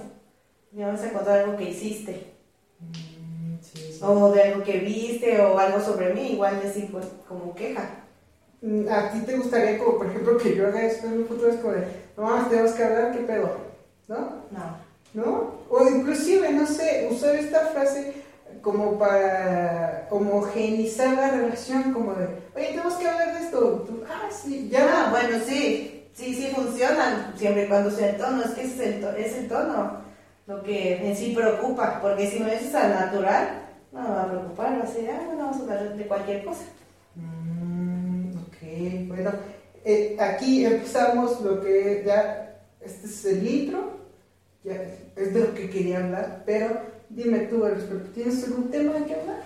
Me 0.72 0.84
vas 0.84 1.02
a 1.02 1.12
contar 1.12 1.38
algo 1.40 1.56
que 1.56 1.70
hiciste 1.70 2.32
Mm, 2.78 3.56
sí, 3.62 3.92
sí. 3.94 4.00
o 4.02 4.30
de 4.32 4.42
algo 4.42 4.62
que 4.62 4.78
viste 4.80 5.40
o 5.40 5.58
algo 5.58 5.80
sobre 5.80 6.12
mí, 6.12 6.32
igual 6.32 6.60
decir 6.60 6.90
pues 6.92 7.06
como 7.26 7.54
queja. 7.54 7.88
Mm, 8.60 8.86
¿A 8.90 9.10
ti 9.12 9.20
te 9.20 9.36
gustaría, 9.38 9.78
como 9.78 9.96
por 9.98 10.06
ejemplo, 10.08 10.36
que 10.36 10.54
yo 10.54 10.66
haga 10.66 10.82
esto 10.82 11.06
en 11.06 11.20
un 11.20 11.26
futuro? 11.26 11.48
Es 11.50 11.56
como 11.60 11.72
de, 11.72 11.86
no 12.18 12.46
tenemos 12.48 12.72
que 12.72 12.84
hablar, 12.84 13.12
¿qué 13.12 13.20
pedo? 13.20 13.56
¿No? 14.08 14.16
No. 14.50 14.85
¿No? 15.14 15.54
O 15.70 15.88
inclusive, 15.88 16.50
no 16.52 16.66
sé, 16.66 17.08
usar 17.10 17.34
esta 17.36 17.60
frase 17.66 18.12
como 18.62 18.98
para 18.98 20.06
homogeneizar 20.10 21.14
la 21.14 21.30
relación, 21.30 21.92
como 21.92 22.14
de, 22.14 22.26
oye, 22.54 22.68
tenemos 22.68 22.94
que 22.94 23.08
hablar 23.08 23.38
de 23.38 23.44
esto. 23.44 23.84
Tú, 23.86 24.02
ah, 24.08 24.28
sí, 24.30 24.68
Ya, 24.70 24.80
ya. 24.80 25.08
bueno, 25.10 25.38
sí, 25.46 26.04
sí, 26.14 26.34
sí 26.34 26.52
funcionan, 26.54 27.32
siempre 27.36 27.64
y 27.64 27.68
cuando 27.68 27.90
sea 27.90 28.10
el 28.10 28.16
tono, 28.16 28.42
es 28.42 28.50
que 28.50 28.62
ese 28.62 28.74
es 28.74 28.80
el, 28.94 29.00
to- 29.00 29.16
es 29.16 29.34
el 29.36 29.48
tono 29.48 30.06
lo 30.46 30.62
que 30.62 31.04
en 31.08 31.16
sí 31.16 31.32
preocupa, 31.34 31.98
porque 32.00 32.28
si 32.30 32.38
no 32.38 32.46
es 32.46 32.72
al 32.74 32.90
natural, 32.90 33.62
no 33.92 34.00
me 34.02 34.08
va 34.10 34.22
a 34.22 34.28
preocupar, 34.28 34.78
va 34.78 34.84
a 34.84 34.86
ser, 34.86 35.10
ah, 35.10 35.22
bueno, 35.26 35.42
vamos 35.44 35.56
a 35.56 35.60
hablar 35.62 35.96
de 35.96 36.06
cualquier 36.06 36.44
cosa. 36.44 36.62
Mm, 37.16 38.30
ok, 38.38 39.08
bueno, 39.08 39.30
eh, 39.84 40.16
aquí 40.20 40.64
empezamos 40.64 41.40
lo 41.40 41.60
que 41.60 42.02
ya, 42.06 42.58
este 42.80 43.06
es 43.06 43.24
el 43.24 43.46
intro, 43.46 43.90
ya 44.66 44.82
es 45.14 45.32
de 45.32 45.40
lo 45.40 45.54
que 45.54 45.70
quería 45.70 46.04
hablar, 46.04 46.42
pero 46.44 46.80
dime 47.08 47.40
tú 47.40 47.64
al 47.64 47.76
respecto, 47.76 48.10
¿tienes 48.12 48.44
algún 48.44 48.70
tema 48.70 48.94
de 48.94 49.04
qué 49.04 49.14
hablar? 49.14 49.42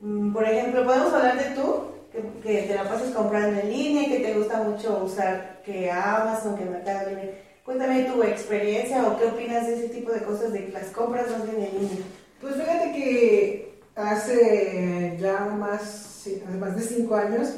Mm, 0.00 0.32
Por 0.32 0.44
ejemplo, 0.44 0.86
podemos 0.86 1.12
hablar 1.12 1.38
de 1.38 1.54
tú, 1.54 1.82
que, 2.10 2.22
que 2.42 2.62
te 2.62 2.74
la 2.74 2.84
pasas 2.84 3.10
comprando 3.10 3.60
en 3.60 3.70
línea, 3.70 4.08
que 4.08 4.20
te 4.20 4.34
gusta 4.34 4.62
mucho 4.62 5.04
usar 5.04 5.60
que 5.64 5.90
Amazon, 5.90 6.56
que 6.56 6.64
Mercado 6.64 7.10
Libre. 7.10 7.52
Cuéntame 7.64 8.04
tu 8.04 8.22
experiencia 8.22 9.06
o 9.06 9.18
qué 9.18 9.26
opinas 9.26 9.66
de 9.66 9.74
ese 9.74 9.88
tipo 9.90 10.10
de 10.10 10.22
cosas, 10.22 10.52
de 10.52 10.68
las 10.68 10.86
compras 10.86 11.30
más 11.30 11.44
bien 11.44 11.62
en 11.62 11.80
línea. 11.80 12.04
Pues 12.40 12.54
fíjate 12.56 12.92
que 12.92 13.74
hace 13.94 15.16
ya 15.20 15.40
más, 15.40 15.82
sí, 16.22 16.42
hace 16.46 16.58
más 16.58 16.74
de 16.74 16.82
cinco 16.82 17.14
años 17.14 17.54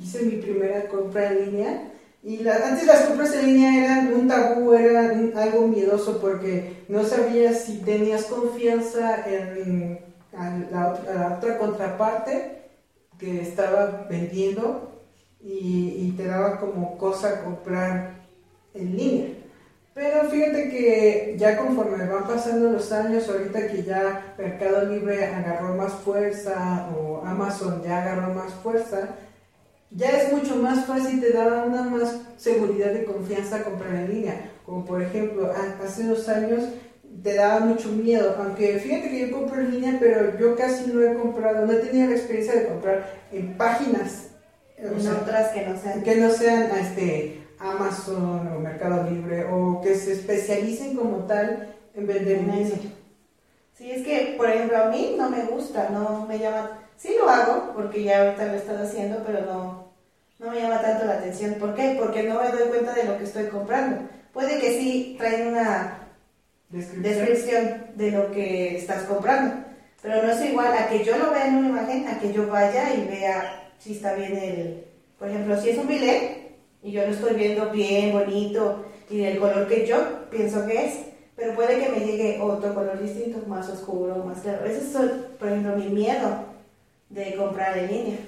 hice 0.00 0.22
mi 0.22 0.36
primera 0.36 0.86
compra 0.88 1.32
en 1.32 1.46
línea 1.46 1.92
y 2.22 2.38
la- 2.38 2.56
antes 2.68 2.86
las 2.86 3.02
compras 3.02 3.34
en 3.34 3.46
línea 3.46 3.84
eran 3.84 4.12
un 4.14 4.28
tabú, 4.28 4.72
era 4.74 5.10
algo 5.36 5.68
miedoso 5.68 6.20
porque 6.20 6.84
no 6.88 7.04
sabías 7.04 7.60
si 7.64 7.78
tenías 7.78 8.24
confianza 8.24 9.24
en 9.26 10.00
la 10.70 11.36
otra 11.38 11.58
contraparte 11.58 12.62
que 13.18 13.40
estaba 13.42 14.06
vendiendo 14.08 15.00
y, 15.42 15.94
y 16.08 16.14
te 16.16 16.26
daba 16.26 16.60
como 16.60 16.96
cosa 16.98 17.42
comprar 17.42 18.14
en 18.74 18.96
línea. 18.96 19.28
Pero 19.94 20.28
fíjate 20.30 20.70
que 20.70 21.34
ya 21.38 21.56
conforme 21.56 22.06
van 22.06 22.24
pasando 22.28 22.70
los 22.70 22.92
años, 22.92 23.28
ahorita 23.28 23.66
que 23.66 23.82
ya 23.82 24.34
Mercado 24.38 24.84
Libre 24.84 25.24
agarró 25.26 25.74
más 25.74 25.92
fuerza 25.92 26.88
o 26.96 27.20
Amazon 27.24 27.82
ya 27.82 28.02
agarró 28.02 28.32
más 28.32 28.52
fuerza, 28.54 29.08
ya 29.90 30.10
es 30.10 30.32
mucho 30.32 30.56
más 30.56 30.84
fácil, 30.86 31.20
te 31.20 31.32
da 31.32 31.64
una 31.64 31.82
más 31.82 32.20
seguridad 32.36 32.92
y 32.94 33.04
confianza 33.04 33.62
comprar 33.64 33.94
en 33.94 34.10
línea. 34.14 34.50
Como 34.66 34.84
por 34.84 35.02
ejemplo, 35.02 35.50
a- 35.50 35.84
hace 35.84 36.04
dos 36.04 36.28
años 36.28 36.64
te 37.22 37.34
daba 37.34 37.60
mucho 37.60 37.88
miedo, 37.88 38.36
aunque 38.38 38.78
fíjate 38.78 39.08
que 39.10 39.28
yo 39.28 39.36
compro 39.38 39.60
en 39.60 39.70
línea, 39.72 39.96
pero 39.98 40.38
yo 40.38 40.54
casi 40.56 40.90
no 40.92 41.00
he 41.02 41.14
comprado, 41.14 41.66
no 41.66 41.72
he 41.72 41.76
tenido 41.76 42.08
la 42.10 42.16
experiencia 42.16 42.54
de 42.54 42.66
comprar 42.68 43.06
en 43.32 43.56
páginas. 43.56 44.24
o 44.80 44.86
En 44.94 45.00
sea, 45.00 45.12
otras 45.22 45.48
que 45.48 45.66
no 45.66 45.76
sean. 45.76 46.02
que 46.02 46.16
no 46.16 46.30
sean 46.30 46.70
este, 46.78 47.44
Amazon 47.58 48.46
o 48.54 48.60
Mercado 48.60 49.10
Libre 49.10 49.44
o 49.50 49.80
que 49.80 49.96
se 49.96 50.12
especialicen 50.12 50.94
como 50.96 51.24
tal 51.26 51.74
en 51.94 52.06
vender 52.06 52.38
en 52.38 52.46
línea. 52.52 52.78
Sí, 53.76 53.90
es 53.90 54.04
que, 54.04 54.34
por 54.36 54.48
ejemplo, 54.50 54.76
a 54.76 54.88
mí 54.90 55.14
no 55.18 55.30
me 55.30 55.44
gusta, 55.44 55.88
no 55.90 56.26
me 56.26 56.38
llama. 56.38 56.78
Sí 56.96 57.14
lo 57.18 57.28
hago, 57.28 57.72
porque 57.74 58.02
ya 58.04 58.22
ahorita 58.26 58.46
lo 58.46 58.52
he 58.52 58.56
estado 58.56 58.84
haciendo, 58.84 59.22
pero 59.26 59.46
no, 59.46 59.77
no 60.38 60.50
me 60.50 60.60
llama 60.60 60.80
tanto 60.80 61.04
la 61.04 61.14
atención. 61.14 61.54
¿Por 61.54 61.74
qué? 61.74 61.96
Porque 61.98 62.22
no 62.24 62.42
me 62.42 62.50
doy 62.50 62.68
cuenta 62.68 62.94
de 62.94 63.04
lo 63.04 63.18
que 63.18 63.24
estoy 63.24 63.46
comprando. 63.46 64.08
Puede 64.32 64.58
que 64.60 64.78
sí 64.78 65.16
traen 65.18 65.48
una, 65.48 66.08
descripción 66.70 67.86
de 67.94 68.10
lo 68.10 68.30
que 68.30 68.76
estás 68.76 69.04
comprando. 69.04 69.64
Pero 70.02 70.22
no 70.22 70.30
es 70.30 70.44
igual 70.44 70.72
a 70.76 70.88
que 70.88 71.04
yo 71.04 71.16
lo 71.18 71.30
vea 71.30 71.48
en 71.48 71.56
una 71.56 71.68
imagen, 71.68 72.06
a 72.06 72.18
que 72.20 72.32
yo 72.32 72.46
vaya 72.46 72.94
y 72.94 73.06
vea 73.06 73.70
si 73.78 73.92
está 73.92 74.14
bien 74.14 74.36
el... 74.36 74.84
Por 75.18 75.28
ejemplo, 75.28 75.60
si 75.60 75.70
es 75.70 75.78
un 75.78 75.88
billet 75.88 76.56
y 76.82 76.92
yo 76.92 77.04
lo 77.04 77.12
estoy 77.12 77.34
viendo 77.34 77.70
bien, 77.70 78.12
bonito 78.12 78.84
y 79.10 79.18
del 79.18 79.38
color 79.38 79.66
que 79.66 79.86
yo 79.86 80.28
pienso 80.30 80.64
que 80.66 80.86
es, 80.86 80.94
pero 81.34 81.54
puede 81.54 81.80
que 81.80 81.88
me 81.88 82.06
llegue 82.06 82.40
otro 82.40 82.72
color 82.74 83.02
distinto, 83.02 83.44
más 83.48 83.68
oscuro, 83.68 84.16
más 84.24 84.40
claro. 84.40 84.64
Ese 84.64 84.78
es, 84.78 85.10
por 85.38 85.48
ejemplo, 85.48 85.76
mi 85.76 85.88
miedo 85.88 86.44
de 87.08 87.34
comprar 87.34 87.76
en 87.78 87.88
línea. 87.88 88.18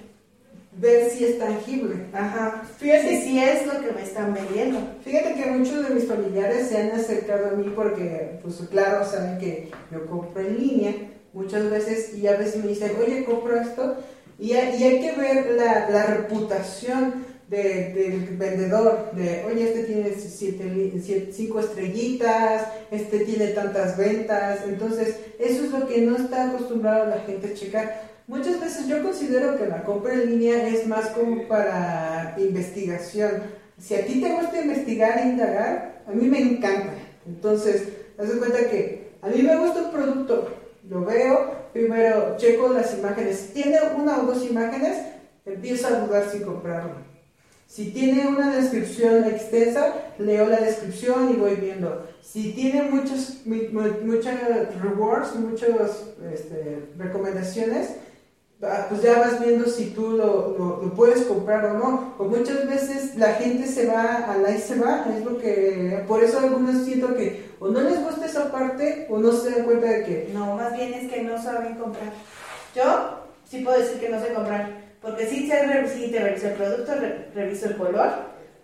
Ver 0.72 1.10
si 1.10 1.24
es 1.24 1.38
tangible. 1.38 1.96
Ajá. 2.12 2.62
Fíjate 2.78 3.22
si 3.22 3.38
es 3.38 3.66
lo 3.66 3.80
que 3.80 3.92
me 3.92 4.02
están 4.02 4.32
vendiendo. 4.32 4.78
Fíjate 5.04 5.34
que 5.34 5.50
muchos 5.50 5.88
de 5.88 5.94
mis 5.94 6.06
familiares 6.06 6.68
se 6.68 6.78
han 6.78 6.92
acercado 6.92 7.48
a 7.48 7.50
mí 7.50 7.72
porque, 7.74 8.38
pues 8.42 8.56
claro, 8.70 9.04
saben 9.04 9.38
que 9.38 9.70
yo 9.90 10.06
compro 10.06 10.40
en 10.40 10.58
línea 10.58 10.94
muchas 11.32 11.68
veces 11.70 12.14
y 12.14 12.26
a 12.26 12.36
veces 12.36 12.62
me 12.62 12.70
dicen, 12.70 12.92
oye, 13.00 13.24
compro 13.24 13.60
esto. 13.60 13.96
Y, 14.38 14.52
y 14.52 14.54
hay 14.54 15.00
que 15.00 15.12
ver 15.16 15.50
la, 15.56 15.90
la 15.90 16.06
reputación 16.06 17.26
del 17.50 18.36
vendedor, 18.38 19.10
de, 19.12 19.44
oye, 19.44 19.64
este 19.64 19.82
tiene 19.82 20.14
siete, 20.14 21.32
cinco 21.32 21.58
estrellitas, 21.58 22.68
este 22.92 23.20
tiene 23.20 23.48
tantas 23.48 23.96
ventas, 23.96 24.60
entonces 24.68 25.16
eso 25.36 25.64
es 25.64 25.70
lo 25.72 25.88
que 25.88 26.00
no 26.02 26.16
está 26.16 26.48
acostumbrado 26.48 27.06
la 27.06 27.18
gente 27.22 27.48
a 27.48 27.54
checar. 27.54 28.09
Muchas 28.30 28.60
veces 28.60 28.86
yo 28.86 29.02
considero 29.02 29.58
que 29.58 29.66
la 29.66 29.82
compra 29.82 30.12
en 30.12 30.30
línea 30.30 30.68
es 30.68 30.86
más 30.86 31.08
como 31.08 31.48
para 31.48 32.36
investigación. 32.38 33.42
Si 33.76 33.96
a 33.96 34.06
ti 34.06 34.20
te 34.20 34.32
gusta 34.32 34.62
investigar 34.62 35.18
e 35.18 35.30
indagar, 35.30 36.04
a 36.06 36.12
mí 36.12 36.28
me 36.28 36.38
encanta. 36.38 36.92
Entonces, 37.26 37.88
haz 38.16 38.30
cuenta 38.30 38.70
que 38.70 39.10
a 39.20 39.26
mí 39.26 39.42
me 39.42 39.56
gusta 39.56 39.82
un 39.82 39.90
producto, 39.90 40.48
lo 40.88 41.04
veo, 41.04 41.54
primero 41.72 42.36
checo 42.36 42.72
las 42.72 42.96
imágenes. 42.96 43.52
tiene 43.52 43.78
una 43.98 44.20
o 44.20 44.26
dos 44.26 44.48
imágenes, 44.48 44.96
empiezo 45.44 45.88
a 45.88 45.98
dudar 45.98 46.30
si 46.30 46.38
comprarlo 46.38 47.10
si 47.70 47.92
tiene 47.92 48.26
una 48.26 48.56
descripción 48.56 49.22
extensa, 49.26 49.94
leo 50.18 50.48
la 50.48 50.58
descripción 50.58 51.30
y 51.30 51.36
voy 51.36 51.54
viendo. 51.54 52.04
Si 52.20 52.52
tiene 52.52 52.82
muchas, 52.90 53.42
muchas 53.46 54.82
rewards, 54.82 55.36
muchas 55.36 56.02
este, 56.34 56.88
recomendaciones, 56.98 57.90
pues 58.60 59.02
ya 59.02 59.18
vas 59.18 59.40
viendo 59.40 59.66
si 59.66 59.86
tú 59.90 60.10
lo, 60.10 60.56
lo, 60.58 60.94
puedes 60.94 61.22
comprar 61.24 61.64
o 61.64 61.74
no. 61.74 62.14
O 62.18 62.24
muchas 62.24 62.68
veces 62.68 63.16
la 63.16 63.34
gente 63.34 63.66
se 63.66 63.86
va, 63.86 64.30
a 64.30 64.36
la 64.36 64.50
y 64.50 64.58
se 64.58 64.78
va, 64.78 65.06
es 65.16 65.24
lo 65.24 65.38
que, 65.38 66.04
por 66.06 66.22
eso 66.22 66.38
algunos 66.38 66.84
siento 66.84 67.14
que 67.16 67.50
o 67.58 67.68
no 67.68 67.80
les 67.80 68.02
gusta 68.02 68.26
esa 68.26 68.52
parte 68.52 69.06
o 69.08 69.18
no 69.18 69.32
se 69.32 69.50
dan 69.50 69.64
cuenta 69.64 69.86
de 69.86 70.04
que... 70.04 70.30
No, 70.32 70.56
más 70.56 70.72
bien 70.74 70.94
es 70.94 71.10
que 71.10 71.22
no 71.22 71.42
saben 71.42 71.74
comprar. 71.76 72.12
Yo 72.74 73.20
sí 73.48 73.62
puedo 73.62 73.78
decir 73.78 73.98
que 73.98 74.08
no 74.08 74.20
sé 74.20 74.32
comprar 74.32 74.80
porque 75.00 75.26
sí, 75.26 75.48
te 75.48 75.66
reviso 76.20 76.48
el 76.48 76.54
producto, 76.54 76.92
reviso 77.34 77.68
el 77.68 77.76
color, 77.76 78.10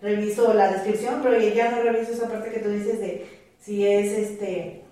reviso 0.01 0.53
la 0.53 0.71
descripción, 0.71 1.21
pero 1.23 1.39
ya 1.39 1.71
no 1.71 1.81
reviso 1.81 2.13
esa 2.13 2.29
parte 2.29 2.51
que 2.51 2.59
tú 2.59 2.69
dices 2.69 2.99
de 2.99 3.25
si 3.59 3.87
es 3.87 4.11
este, 4.11 4.83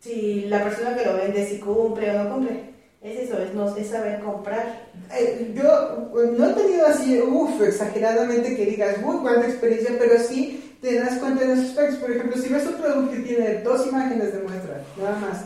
si 0.00 0.46
la 0.46 0.64
persona 0.64 0.96
que 0.96 1.04
lo 1.04 1.14
vende, 1.14 1.46
si 1.46 1.60
cumple 1.60 2.10
o 2.10 2.24
no 2.24 2.34
cumple. 2.34 2.75
Es 3.06 3.20
eso, 3.20 3.40
es, 3.40 3.54
no, 3.54 3.76
es 3.76 3.86
saber 3.86 4.18
comprar. 4.18 4.80
Eh, 5.16 5.52
yo 5.54 6.08
pues, 6.10 6.32
no 6.32 6.50
he 6.50 6.52
tenido 6.54 6.86
así, 6.86 7.22
uff, 7.22 7.62
exageradamente 7.62 8.56
que 8.56 8.66
digas, 8.66 8.96
uy, 9.04 9.18
cuánta 9.22 9.46
experiencia, 9.46 9.94
pero 9.96 10.18
sí 10.18 10.76
te 10.82 10.98
das 10.98 11.18
cuenta 11.18 11.44
de 11.44 11.52
esos 11.52 11.66
aspectos. 11.66 12.00
Por 12.00 12.10
ejemplo, 12.10 12.36
si 12.42 12.52
ves 12.52 12.66
un 12.66 12.74
producto 12.74 13.12
que 13.12 13.20
tiene 13.20 13.62
dos 13.62 13.86
imágenes 13.86 14.32
de 14.32 14.40
muestra, 14.40 14.82
nada 14.96 15.18
más, 15.20 15.44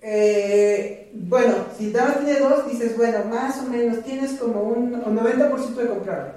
eh, 0.00 1.12
bueno, 1.14 1.54
si 1.78 1.86
nada 1.92 2.14
tiene 2.14 2.40
dos, 2.40 2.68
dices, 2.68 2.96
bueno, 2.96 3.18
más 3.30 3.58
o 3.60 3.70
menos 3.70 4.02
tienes 4.02 4.32
como 4.32 4.62
un 4.62 5.04
90% 5.04 5.74
de 5.76 5.86
comprarlo. 5.86 6.32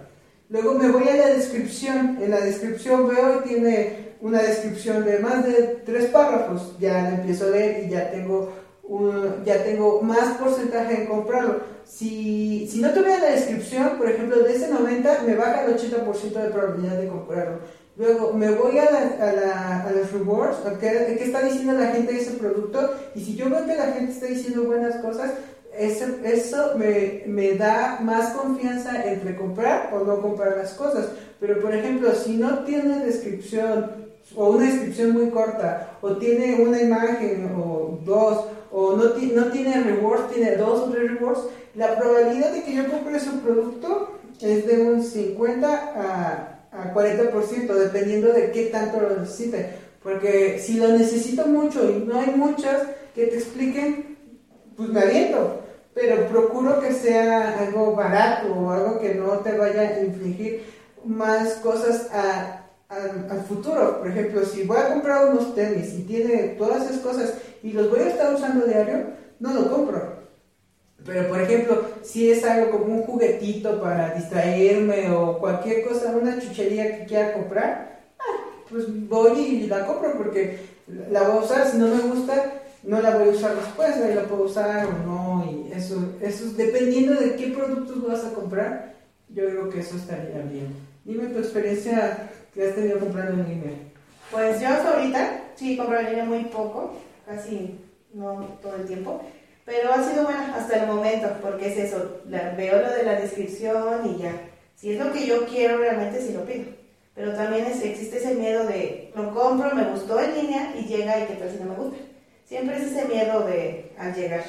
Luego 0.49 0.75
me 0.75 0.89
voy 0.89 1.09
a 1.09 1.15
la 1.15 1.27
descripción. 1.27 2.19
En 2.21 2.29
la 2.29 2.41
descripción 2.41 3.07
veo 3.07 3.39
y 3.39 3.49
tiene 3.49 4.05
una 4.21 4.43
descripción 4.43 5.03
de 5.03 5.17
más 5.17 5.43
de 5.43 5.81
tres 5.85 6.05
párrafos. 6.11 6.75
Ya 6.79 7.01
la 7.01 7.15
empiezo 7.15 7.47
a 7.47 7.49
leer 7.49 7.85
y 7.85 7.89
ya 7.89 8.11
tengo, 8.11 8.53
ya 9.43 9.63
tengo 9.63 10.01
más 10.01 10.37
porcentaje 10.37 11.01
en 11.01 11.07
comprarlo. 11.07 11.61
Si, 11.85 12.67
si 12.67 12.81
no 12.81 12.91
tuviera 12.91 13.19
la 13.19 13.31
descripción, 13.31 13.97
por 13.97 14.09
ejemplo, 14.09 14.43
de 14.43 14.55
ese 14.55 14.69
90, 14.69 15.23
me 15.25 15.35
baja 15.35 15.65
el 15.65 15.75
80% 15.75 16.33
de 16.33 16.49
probabilidad 16.49 16.97
de 16.97 17.07
comprarlo. 17.07 17.59
Luego 17.97 18.33
me 18.33 18.51
voy 18.51 18.77
a, 18.77 18.91
la, 18.91 19.83
a, 19.83 19.91
los 19.91 20.11
rewards, 20.11 20.65
a 20.65 20.77
qué, 20.77 21.17
está 21.21 21.41
diciendo 21.41 21.73
la 21.73 21.87
gente 21.87 22.11
de 22.11 22.19
ese 22.19 22.31
producto, 22.31 22.93
y 23.15 23.21
si 23.21 23.35
yo 23.35 23.49
veo 23.49 23.65
que 23.65 23.75
la 23.75 23.93
gente 23.93 24.11
está 24.11 24.25
diciendo 24.25 24.65
buenas 24.65 24.97
cosas, 24.97 25.31
eso, 25.77 26.05
eso 26.23 26.77
me, 26.77 27.23
me, 27.25 27.53
da 27.53 27.99
más 28.01 28.33
confianza 28.33 29.03
entre 29.05 29.35
comprar 29.35 29.93
o 29.93 30.03
no 30.03 30.21
comprar 30.21 30.57
las 30.57 30.73
cosas. 30.73 31.07
Pero 31.39 31.61
por 31.61 31.73
ejemplo, 31.73 32.13
si 32.13 32.37
no 32.37 32.59
tiene 32.65 33.05
descripción 33.05 34.05
o 34.35 34.49
una 34.49 34.65
descripción 34.65 35.11
muy 35.11 35.29
corta, 35.29 35.97
o 36.01 36.17
tiene 36.17 36.63
una 36.63 36.81
imagen 36.81 37.51
o 37.55 37.99
dos, 38.03 38.45
o 38.77 38.95
no, 38.95 39.03
no 39.05 39.51
tiene 39.51 39.83
rewards, 39.83 40.33
tiene 40.33 40.57
dos 40.57 40.81
o 40.81 40.91
tres 40.91 41.11
rewards, 41.11 41.41
la 41.75 41.97
probabilidad 41.97 42.51
de 42.51 42.63
que 42.63 42.73
yo 42.73 42.89
compre 42.89 43.17
ese 43.17 43.31
producto 43.31 44.19
es 44.41 44.67
de 44.67 44.81
un 44.81 45.01
50 45.01 45.93
a 45.95 46.55
a 46.77 46.93
40%, 46.93 47.73
dependiendo 47.73 48.33
de 48.33 48.51
qué 48.51 48.65
tanto 48.65 48.99
lo 48.99 49.17
necesite. 49.17 49.69
Porque 50.03 50.59
si 50.59 50.77
lo 50.77 50.89
necesito 50.89 51.47
mucho 51.47 51.89
y 51.89 52.03
no 52.05 52.19
hay 52.19 52.31
muchas 52.35 52.83
que 53.13 53.27
te 53.27 53.37
expliquen, 53.37 54.17
pues 54.75 54.89
me 54.89 55.01
aviento. 55.01 55.61
Pero 55.93 56.27
procuro 56.27 56.79
que 56.79 56.91
sea 56.91 57.59
algo 57.59 57.95
barato 57.95 58.53
o 58.53 58.69
algo 58.69 58.99
que 58.99 59.15
no 59.15 59.39
te 59.39 59.57
vaya 59.57 59.81
a 59.81 60.03
infligir 60.03 60.63
más 61.05 61.53
cosas 61.55 62.09
al 62.89 63.41
futuro. 63.47 63.99
Por 63.99 64.09
ejemplo, 64.09 64.45
si 64.45 64.63
voy 64.63 64.77
a 64.77 64.89
comprar 64.89 65.31
unos 65.31 65.55
tenis 65.55 65.93
y 65.93 66.03
tiene 66.03 66.55
todas 66.57 66.83
esas 66.83 66.99
cosas 66.99 67.33
y 67.65 67.71
los 67.71 67.89
voy 67.89 68.01
a 68.01 68.09
estar 68.09 68.31
usando 68.31 68.67
diario, 68.67 69.07
no 69.39 69.51
lo 69.51 69.71
compro. 69.71 70.19
Pero, 71.03 71.27
por 71.27 71.41
ejemplo, 71.41 71.83
si 72.03 72.29
es 72.29 72.45
algo 72.45 72.69
como 72.69 72.85
un 72.85 73.01
juguetito 73.01 73.81
para 73.81 74.13
distraerme 74.13 75.09
o 75.09 75.39
cualquier 75.39 75.83
cosa, 75.83 76.15
una 76.15 76.39
chuchería 76.39 76.95
que 76.95 77.05
quiera 77.05 77.33
comprar, 77.33 78.01
ah, 78.19 78.45
pues 78.69 78.85
voy 79.09 79.39
y 79.39 79.67
la 79.67 79.87
compro 79.87 80.15
porque 80.15 80.59
la 81.09 81.23
voy 81.23 81.37
a 81.37 81.41
usar. 81.41 81.67
Si 81.67 81.77
no 81.77 81.87
me 81.87 82.03
gusta, 82.03 82.61
no 82.83 83.01
la 83.01 83.17
voy 83.17 83.29
a 83.29 83.31
usar 83.31 83.55
después, 83.55 83.97
la 84.15 84.23
puedo 84.25 84.43
usar 84.43 84.85
o 84.85 85.03
no. 85.03 85.45
Y 85.51 85.73
eso, 85.73 86.13
eso 86.21 86.45
dependiendo 86.55 87.15
de 87.15 87.35
qué 87.35 87.47
productos 87.47 88.07
vas 88.07 88.25
a 88.25 88.33
comprar, 88.35 88.93
yo 89.29 89.49
digo 89.49 89.69
que 89.69 89.79
eso 89.79 89.95
estaría 89.95 90.37
bien. 90.51 90.67
Dime 91.03 91.29
tu 91.29 91.39
experiencia 91.39 92.29
que 92.53 92.67
has 92.67 92.75
tenido 92.75 92.99
comprando 92.99 93.41
en 93.41 93.49
línea. 93.49 93.71
Pues 94.29 94.61
yo 94.61 94.67
ahorita 94.67 95.41
sí 95.55 95.75
compro 95.75 95.99
en 95.99 96.05
línea 96.05 96.25
muy 96.25 96.43
poco, 96.45 96.93
casi 97.25 97.79
no 98.13 98.57
todo 98.61 98.75
el 98.75 98.85
tiempo. 98.85 99.21
Pero 99.65 99.91
ha 99.91 100.03
sido 100.03 100.25
buena 100.25 100.55
hasta 100.55 100.83
el 100.83 100.87
momento, 100.87 101.27
porque 101.41 101.67
es 101.67 101.77
eso, 101.77 102.21
veo 102.25 102.81
lo 102.81 102.91
de 102.91 103.03
la 103.03 103.19
descripción 103.19 104.15
y 104.15 104.21
ya. 104.21 104.31
Si 104.75 104.91
es 104.91 105.03
lo 105.03 105.11
que 105.11 105.25
yo 105.25 105.45
quiero, 105.47 105.77
realmente 105.77 106.21
sí 106.21 106.33
lo 106.33 106.45
pido. 106.45 106.65
Pero 107.15 107.33
también 107.33 107.65
existe 107.65 108.17
ese 108.17 108.35
miedo 108.35 108.65
de, 108.65 109.11
lo 109.15 109.33
compro, 109.33 109.73
me 109.73 109.85
gustó 109.85 110.19
en 110.19 110.35
línea 110.35 110.75
y 110.77 110.85
llega 110.85 111.19
y 111.19 111.25
que 111.25 111.35
tal 111.35 111.49
si 111.49 111.57
no 111.57 111.69
me 111.69 111.75
gusta. 111.75 111.97
Siempre 112.43 112.77
es 112.77 112.83
ese 112.83 113.05
miedo 113.05 113.39
de 113.47 113.91
al 113.97 114.13
llegar. 114.13 114.43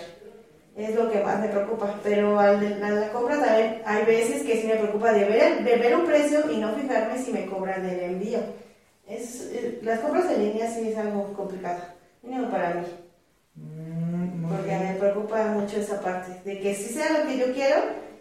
Es 0.77 0.95
lo 0.95 1.11
que 1.11 1.21
más 1.21 1.41
me 1.41 1.49
preocupa. 1.49 1.99
Pero 2.03 2.39
al 2.39 2.61
de 2.61 2.77
la, 2.79 3.11
compra 3.13 3.41
también 3.41 3.81
hay 3.87 4.05
veces 4.05 4.43
que 4.43 4.61
sí 4.61 4.67
me 4.67 4.77
preocupa 4.77 5.13
de 5.13 5.25
ver, 5.25 5.65
de 5.65 5.77
ver 5.77 5.97
un 5.97 6.05
precio 6.05 6.51
y 6.51 6.59
no 6.59 6.75
fijarme 6.75 7.17
si 7.19 7.33
me 7.33 7.47
cobran 7.47 7.89
el 7.89 8.01
envío. 8.01 8.41
Es, 9.09 9.49
eh, 9.53 9.79
las 9.83 10.01
compras 10.01 10.31
en 10.31 10.43
línea 10.45 10.69
sí 10.69 10.89
es 10.89 10.99
algo 10.99 11.33
complicado, 11.33 11.79
mínimo 12.27 12.51
para 12.51 12.75
mí. 12.75 12.87
Mm, 13.55 14.49
porque 14.49 14.77
me 14.77 14.95
preocupa 14.99 15.47
mucho 15.49 15.79
esa 15.79 16.01
parte, 16.01 16.41
de 16.45 16.61
que 16.61 16.75
sí 16.75 16.93
sea 16.93 17.19
lo 17.19 17.29
que 17.29 17.39
yo 17.39 17.53
quiero 17.55 17.77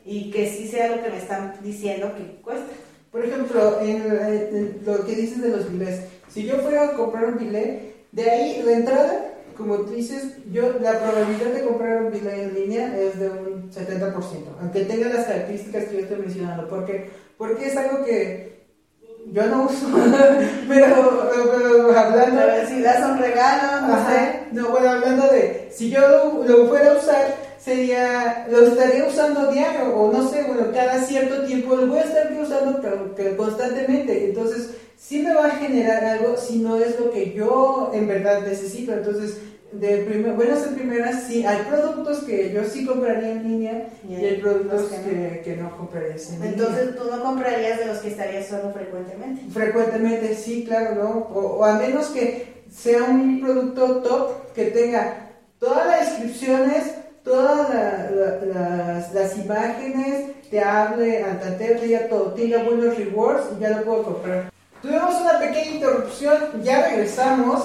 y 0.05 0.31
que 0.31 0.49
sí 0.49 0.67
sea 0.67 0.95
lo 0.95 1.03
que 1.03 1.09
me 1.09 1.17
están 1.17 1.55
diciendo 1.61 2.13
que 2.15 2.41
cuesta. 2.41 2.71
Por 3.11 3.25
ejemplo, 3.25 3.79
en, 3.81 4.81
lo 4.85 5.05
que 5.05 5.15
dices 5.15 5.41
de 5.41 5.49
los 5.49 5.71
billets, 5.71 6.01
si 6.29 6.43
yo 6.43 6.57
fuera 6.57 6.83
a 6.83 6.93
comprar 6.93 7.25
un 7.25 7.37
billet, 7.37 7.95
de 8.11 8.29
ahí 8.29 8.61
la 8.63 8.73
entrada, 8.73 9.31
como 9.57 9.77
tú 9.77 9.93
dices, 9.93 10.37
yo 10.51 10.79
la 10.81 10.99
probabilidad 10.99 11.53
de 11.53 11.63
comprar 11.65 12.03
un 12.03 12.11
billet 12.11 12.33
en 12.33 12.53
línea 12.53 12.99
es 12.99 13.17
de 13.19 13.29
un 13.29 13.71
70%, 13.71 14.15
aunque 14.61 14.81
tenga 14.81 15.09
las 15.09 15.25
características 15.25 15.85
que 15.85 15.93
yo 15.93 15.99
estoy 16.01 16.17
mencionando, 16.17 16.67
porque, 16.67 17.09
porque 17.37 17.67
es 17.67 17.77
algo 17.77 18.03
que 18.03 18.54
yo 19.31 19.45
no 19.47 19.63
uso, 19.63 19.87
pero, 20.67 21.97
hablando... 21.97 22.41
Pero 22.45 22.67
si 22.67 22.81
das 22.81 23.09
un 23.09 23.17
regalo, 23.17 23.87
no 23.87 24.09
sé. 24.09 24.39
No, 24.51 24.69
bueno, 24.69 24.89
hablando 24.91 25.27
de, 25.27 25.69
si 25.71 25.89
yo 25.89 26.43
lo, 26.45 26.67
fuera 26.67 26.91
a 26.91 26.97
usar, 26.97 27.35
sería, 27.59 28.47
lo 28.49 28.67
estaría 28.67 29.05
usando 29.05 29.51
diario, 29.51 29.95
o 29.95 30.11
no 30.11 30.29
sé, 30.29 30.43
bueno, 30.43 30.71
cada 30.73 30.99
cierto 31.01 31.43
tiempo 31.45 31.75
lo 31.75 31.87
voy 31.87 31.99
a 31.99 32.03
estar 32.03 32.31
usando 32.39 32.81
constantemente, 33.35 34.29
entonces 34.29 34.69
sí 34.97 35.21
me 35.21 35.33
va 35.33 35.47
a 35.47 35.51
generar 35.51 36.03
algo 36.03 36.37
si 36.37 36.59
no 36.59 36.77
es 36.77 36.99
lo 36.99 37.11
que 37.11 37.33
yo 37.33 37.91
en 37.93 38.07
verdad 38.07 38.41
necesito. 38.41 38.93
Entonces, 38.93 39.37
de 39.79 39.97
primer, 39.97 40.33
buenas 40.33 40.65
en 40.67 40.75
primeras, 40.75 41.23
sí, 41.23 41.45
hay 41.45 41.63
productos 41.63 42.23
que 42.23 42.51
yo 42.51 42.63
sí 42.63 42.85
compraría 42.85 43.31
en 43.31 43.43
línea 43.43 43.89
y, 44.07 44.15
hay 44.15 44.37
productos 44.37 44.89
que, 44.89 45.41
que, 45.43 45.57
no. 45.57 45.75
compraría 45.77 46.15
en 46.15 46.31
línea. 46.31 46.49
Entonces, 46.49 46.95
tú 46.95 47.03
no 47.09 47.21
comprarías 47.21 47.79
de 47.79 47.85
los 47.85 47.97
que 47.99 48.09
estarías 48.09 48.47
usando 48.47 48.71
frecuentemente. 48.73 49.41
Frecuentemente, 49.51 50.35
sí, 50.35 50.65
claro, 50.65 50.95
¿no? 50.95 51.09
O, 51.33 51.57
o 51.57 51.65
a 51.65 51.77
menos 51.77 52.07
que 52.07 52.63
sea 52.71 53.03
un 53.03 53.41
producto 53.41 54.01
top 54.01 54.53
que 54.53 54.65
tenga 54.65 55.31
todas 55.59 55.87
las 55.87 56.09
descripciones, 56.09 56.93
todas 57.23 57.69
las, 58.13 59.13
las, 59.13 59.37
imágenes, 59.37 60.27
te 60.49 60.61
hable 60.61 61.23
al 61.23 61.39
tanteo, 61.39 61.79
te 61.79 61.87
diga 61.87 62.07
todo, 62.07 62.33
tenga 62.33 62.63
buenos 62.63 62.95
rewards 62.97 63.47
y 63.57 63.61
ya 63.61 63.69
lo 63.69 63.83
puedo 63.83 64.03
comprar. 64.03 64.51
Tuvimos 64.81 65.19
una 65.19 65.39
pequeña 65.39 65.71
interrupción, 65.71 66.37
ya 66.63 66.87
regresamos. 66.87 67.63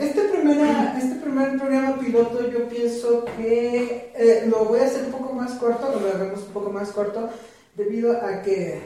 Este, 0.00 0.22
primera, 0.22 0.98
este 0.98 1.16
primer 1.16 1.56
programa 1.56 1.98
piloto 1.98 2.50
yo 2.50 2.68
pienso 2.68 3.24
que 3.36 4.12
eh, 4.16 4.44
lo 4.48 4.64
voy 4.64 4.80
a 4.80 4.86
hacer 4.86 5.04
un 5.04 5.12
poco 5.12 5.32
más 5.32 5.52
corto, 5.52 6.00
lo 6.00 6.08
hagamos 6.08 6.42
un 6.46 6.52
poco 6.52 6.70
más 6.70 6.90
corto, 6.90 7.28
debido 7.76 8.12
a 8.12 8.42
que 8.42 8.80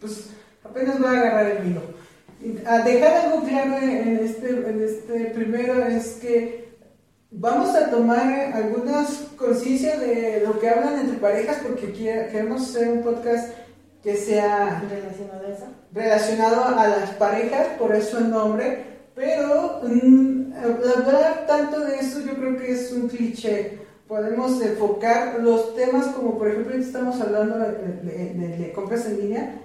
pues, 0.00 0.30
apenas 0.64 0.98
voy 0.98 1.08
a 1.08 1.20
agarrar 1.20 1.46
el 1.52 1.62
vino. 1.64 1.80
A 2.66 2.78
dejar 2.78 3.26
algo 3.26 3.44
claro 3.44 3.76
en 3.76 4.18
este, 4.22 4.48
en 4.48 4.82
este 4.82 5.24
primero 5.26 5.84
es 5.84 6.12
que 6.12 6.70
Vamos 7.32 7.76
a 7.76 7.90
tomar 7.90 8.52
algunas 8.54 9.08
conciencias 9.36 10.00
de 10.00 10.42
lo 10.44 10.58
que 10.58 10.68
hablan 10.68 10.98
entre 10.98 11.16
parejas 11.18 11.58
porque 11.62 11.92
queremos 11.92 12.62
hacer 12.62 12.88
un 12.88 13.02
podcast 13.04 13.54
que 14.02 14.16
sea 14.16 14.82
relacionado 15.94 16.64
a, 16.64 16.88
las 16.88 17.10
parejas, 17.10 17.68
por 17.78 17.94
eso 17.94 18.18
el 18.18 18.30
nombre, 18.30 18.99
pero 19.20 19.82
mm, 19.82 20.52
hablar 20.54 21.44
tanto 21.46 21.80
de 21.80 21.96
eso 21.96 22.20
yo 22.20 22.34
creo 22.36 22.56
que 22.56 22.72
es 22.72 22.90
un 22.92 23.06
cliché. 23.06 23.78
Podemos 24.08 24.60
enfocar 24.62 25.40
los 25.40 25.76
temas 25.76 26.06
como 26.06 26.38
por 26.38 26.48
ejemplo 26.48 26.74
estamos 26.74 27.20
hablando 27.20 27.58
de 27.58 28.72
compras 28.74 29.04
en 29.04 29.20
línea, 29.20 29.60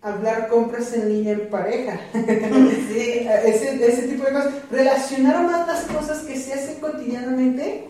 hablar 0.00 0.48
compras 0.48 0.94
en 0.94 1.10
línea 1.10 1.34
en 1.34 1.50
pareja. 1.50 2.00
sí. 2.14 3.28
ese, 3.44 3.86
ese, 3.86 4.08
tipo 4.08 4.24
de 4.24 4.32
cosas. 4.32 4.54
Relacionar 4.70 5.44
más 5.44 5.66
las 5.66 5.84
cosas 5.84 6.20
que 6.20 6.36
se 6.36 6.54
hacen 6.54 6.80
cotidianamente 6.80 7.86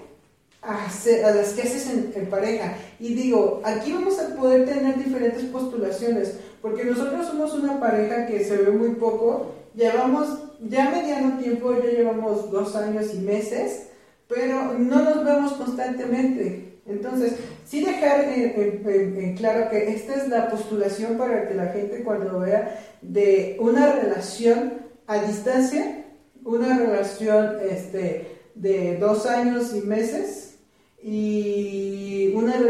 a, 0.60 0.88
las 1.36 1.52
que 1.52 1.62
haces 1.62 1.88
en, 1.88 2.26
pareja. 2.26 2.74
Y 2.98 3.14
digo, 3.14 3.62
aquí 3.64 3.92
vamos 3.92 4.18
a 4.18 4.34
poder 4.34 4.66
tener 4.66 4.98
diferentes 4.98 5.44
postulaciones, 5.44 6.34
porque 6.60 6.84
nosotros 6.84 7.28
somos 7.28 7.54
una 7.54 7.78
pareja 7.78 8.26
que 8.26 8.44
se 8.44 8.56
ve 8.56 8.72
muy 8.72 8.90
poco, 8.96 9.52
llevamos 9.74 10.49
ya 10.68 10.90
mediano 10.90 11.38
tiempo, 11.38 11.74
ya 11.74 11.90
llevamos 11.90 12.50
dos 12.50 12.76
años 12.76 13.14
y 13.14 13.18
meses, 13.18 13.88
pero 14.28 14.78
no 14.78 15.02
nos 15.02 15.24
vemos 15.24 15.52
constantemente. 15.54 16.80
Entonces, 16.86 17.34
sí 17.64 17.84
dejar 17.84 18.24
en, 18.24 19.36
claro 19.36 19.70
que 19.70 19.90
esta 19.94 20.14
es 20.14 20.28
la 20.28 20.48
postulación 20.48 21.16
para 21.16 21.48
que 21.48 21.54
la 21.54 21.68
gente 21.68 22.02
cuando 22.02 22.40
vea 22.40 22.80
de 23.00 23.56
una 23.60 23.92
relación 23.92 24.74
a 25.06 25.22
distancia, 25.22 26.04
una 26.44 26.76
relación 26.78 27.58
este, 27.68 28.38
de 28.54 28.96
dos 28.98 29.26
años 29.26 29.74
y 29.74 29.80
meses 29.82 30.56
y 31.02 31.79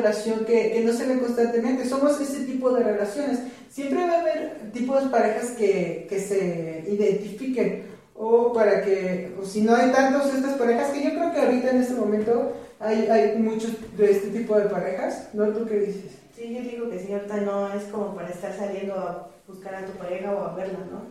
relación 0.01 0.45
que, 0.45 0.83
no 0.85 0.93
se 0.93 1.07
ve 1.07 1.19
constantemente. 1.19 1.89
Somos 1.89 2.21
ese 2.21 2.45
tipo 2.45 2.73
de 2.73 2.85
relaciones. 2.85 3.41
Siempre 3.71 4.07
va 4.07 4.15
a 4.15 4.21
haber 4.21 4.73
tipos 4.73 5.05
de 5.05 5.11
parejas 5.11 5.51
que, 5.51 6.07
que 6.09 6.21
se 6.21 6.85
identifiquen 6.89 7.91
o 8.23 8.53
para 8.53 8.85
que, 8.85 9.35
o 9.41 9.47
si 9.47 9.63
no 9.63 9.75
hay 9.75 9.91
tantos 9.93 10.35
estas 10.35 10.59
parejas, 10.59 10.91
que 10.91 11.03
yo 11.03 11.11
creo 11.11 11.33
que 11.33 11.41
ahorita 11.41 11.71
en 11.71 11.81
este 11.81 11.95
momento 11.95 12.53
hay, 12.79 13.07
hay 13.07 13.39
muchos 13.39 13.73
de 13.97 14.11
este 14.11 14.29
tipo 14.29 14.59
de 14.59 14.69
parejas, 14.69 15.31
¿no? 15.33 15.49
¿Tú 15.49 15.65
qué 15.67 15.79
dices? 15.81 16.19
Sí, 16.37 16.55
yo 16.55 16.61
digo 16.63 16.91
que 16.91 16.99
sí, 16.99 17.13
ahorita 17.13 17.39
no 17.39 17.73
es 17.73 17.85
como 17.85 18.15
para 18.15 18.29
estar 18.29 18.55
saliendo 18.55 18.95
a 18.95 19.31
buscar 19.49 19.75
a 19.75 19.87
tu 19.87 19.93
pareja 19.93 20.35
o 20.35 20.45
a 20.45 20.55
verla, 20.55 20.81
¿no? 20.91 21.03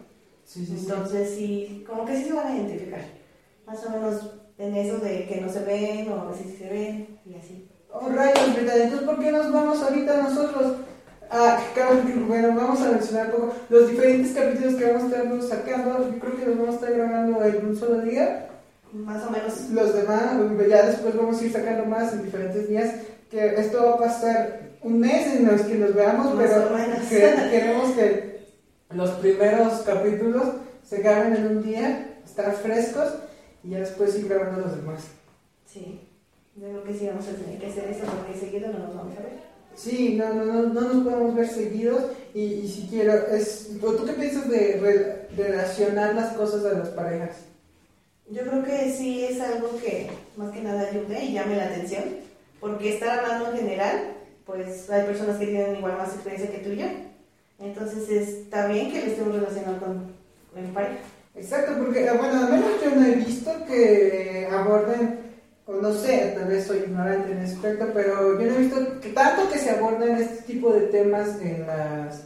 Sí, 0.46 0.66
sí, 0.66 0.76
Entonces 0.80 1.36
sí, 1.36 1.84
como 1.88 2.06
que 2.06 2.16
sí 2.16 2.26
se 2.26 2.34
van 2.34 2.48
a 2.48 2.56
identificar, 2.56 3.02
más 3.66 3.84
o 3.86 3.90
menos 3.90 4.40
en 4.60 4.76
eso 4.76 4.98
de 5.00 5.26
que 5.26 5.42
no 5.42 5.50
se 5.50 5.64
ven 5.64 6.12
o 6.12 6.22
a 6.22 6.26
veces 6.32 6.58
se 6.58 6.70
ven 6.70 7.20
y 7.26 7.34
así. 7.34 7.69
Oh, 7.92 8.08
rayos, 8.10 8.56
¿verdad? 8.56 8.82
Entonces, 8.82 9.08
¿por 9.08 9.20
qué 9.20 9.32
nos 9.32 9.52
vamos 9.52 9.82
ahorita 9.82 10.22
nosotros? 10.22 10.74
Ah, 11.32 11.60
bueno, 12.28 12.56
vamos 12.56 12.82
a 12.82 12.92
mencionar 12.92 13.28
un 13.28 13.32
poco 13.32 13.54
los 13.70 13.90
diferentes 13.90 14.32
capítulos 14.34 14.76
que 14.76 14.86
vamos 14.86 15.04
a 15.04 15.06
estar 15.06 15.60
sacando. 15.60 16.12
Yo 16.12 16.20
creo 16.20 16.38
que 16.38 16.46
los 16.46 16.58
vamos 16.58 16.76
a 16.76 16.78
estar 16.80 16.94
grabando 16.94 17.44
en 17.44 17.66
un 17.66 17.76
solo 17.76 18.02
día. 18.02 18.50
Más 18.94 19.24
o 19.26 19.30
menos. 19.30 19.70
Los 19.72 19.94
demás, 19.94 20.36
ya 20.68 20.86
después 20.88 21.16
vamos 21.16 21.40
a 21.40 21.46
ir 21.46 21.52
sacando 21.52 21.86
más 21.86 22.14
en 22.14 22.24
diferentes 22.24 22.68
días. 22.68 22.96
Que 23.30 23.56
esto 23.60 23.84
va 23.84 23.92
a 23.92 23.98
pasar 23.98 24.70
un 24.82 25.00
mes 25.00 25.28
en 25.28 25.48
los 25.48 25.62
que 25.62 25.76
nos 25.76 25.94
veamos, 25.94 26.34
pero 26.38 26.70
queremos 27.10 27.92
que 27.92 28.48
los 28.92 29.12
primeros 29.12 29.82
capítulos 29.82 30.44
se 30.84 30.98
graben 30.98 31.36
en 31.36 31.58
un 31.58 31.64
día, 31.64 32.18
estar 32.26 32.52
frescos 32.54 33.14
y 33.64 33.70
ya 33.70 33.80
después 33.80 34.18
ir 34.18 34.28
grabando 34.28 34.62
los 34.62 34.76
demás. 34.76 35.04
Sí, 35.68 36.09
yo 36.60 36.68
creo 36.68 36.84
que 36.84 36.94
sí 36.94 37.08
vamos 37.08 37.28
a 37.28 37.32
tener 37.32 37.60
que 37.60 37.68
hacer 37.68 37.90
eso 37.90 38.04
porque 38.06 38.40
seguido 38.40 38.72
no 38.72 38.80
nos 38.80 38.96
vamos 38.96 39.18
a 39.18 39.22
ver. 39.22 39.50
Sí, 39.76 40.16
no, 40.16 40.34
no, 40.34 40.46
no, 40.46 40.64
no 40.74 40.82
nos 40.82 41.04
podemos 41.04 41.36
ver 41.36 41.48
seguidos 41.48 42.04
y, 42.34 42.42
y 42.42 42.68
si 42.68 42.88
quiero, 42.88 43.14
es, 43.28 43.70
¿tú 43.80 44.06
qué 44.06 44.14
piensas 44.14 44.50
de 44.50 45.28
relacionar 45.38 46.16
las 46.16 46.34
cosas 46.34 46.66
a 46.66 46.78
las 46.78 46.90
parejas? 46.90 47.50
Yo 48.32 48.44
creo 48.44 48.64
que 48.64 48.92
sí 48.92 49.26
es 49.26 49.42
algo 49.42 49.70
que 49.80 50.08
más 50.38 50.52
que 50.52 50.62
nada 50.62 50.88
ayude 50.88 51.24
y 51.24 51.34
llame 51.34 51.58
la 51.58 51.66
atención, 51.66 52.04
porque 52.60 52.94
estar 52.94 53.20
hablando 53.20 53.50
en 53.52 53.58
general, 53.58 54.14
pues 54.46 54.88
hay 54.90 55.06
personas 55.06 55.38
que 55.38 55.48
tienen 55.48 55.78
igual 55.78 55.98
más 55.98 56.14
experiencia 56.14 56.52
que 56.52 56.60
tú 56.60 56.70
y 56.70 56.78
yo. 56.78 56.86
Entonces 57.60 58.08
está 58.10 58.68
bien 58.68 58.92
que 58.92 59.02
le 59.02 59.08
estemos 59.08 59.34
relacionando 59.34 59.80
con, 59.80 60.14
el 60.56 60.72
pareja. 60.72 60.98
Exacto, 61.36 61.74
porque 61.80 62.08
ah, 62.08 62.14
bueno, 62.14 62.46
al 62.46 62.52
menos 62.52 62.70
yo 62.84 62.96
no 62.96 63.06
he 63.06 63.16
visto 63.16 63.52
que 63.66 64.48
aborden, 64.52 65.20
o 65.70 65.74
no 65.74 65.94
sé, 65.94 66.34
tal 66.36 66.48
vez 66.48 66.66
soy 66.66 66.80
ignorante 66.80 67.32
en 67.32 67.40
ese 67.40 67.54
aspecto, 67.54 67.86
pero 67.94 68.40
yo 68.40 68.48
no 68.48 68.56
he 68.56 68.58
visto 68.58 69.00
que 69.00 69.10
tanto 69.10 69.48
que 69.52 69.60
se 69.60 69.70
aborden 69.70 70.18
este 70.18 70.54
tipo 70.54 70.74
de 70.74 70.88
temas 70.88 71.40
en 71.42 71.68
las, 71.68 72.24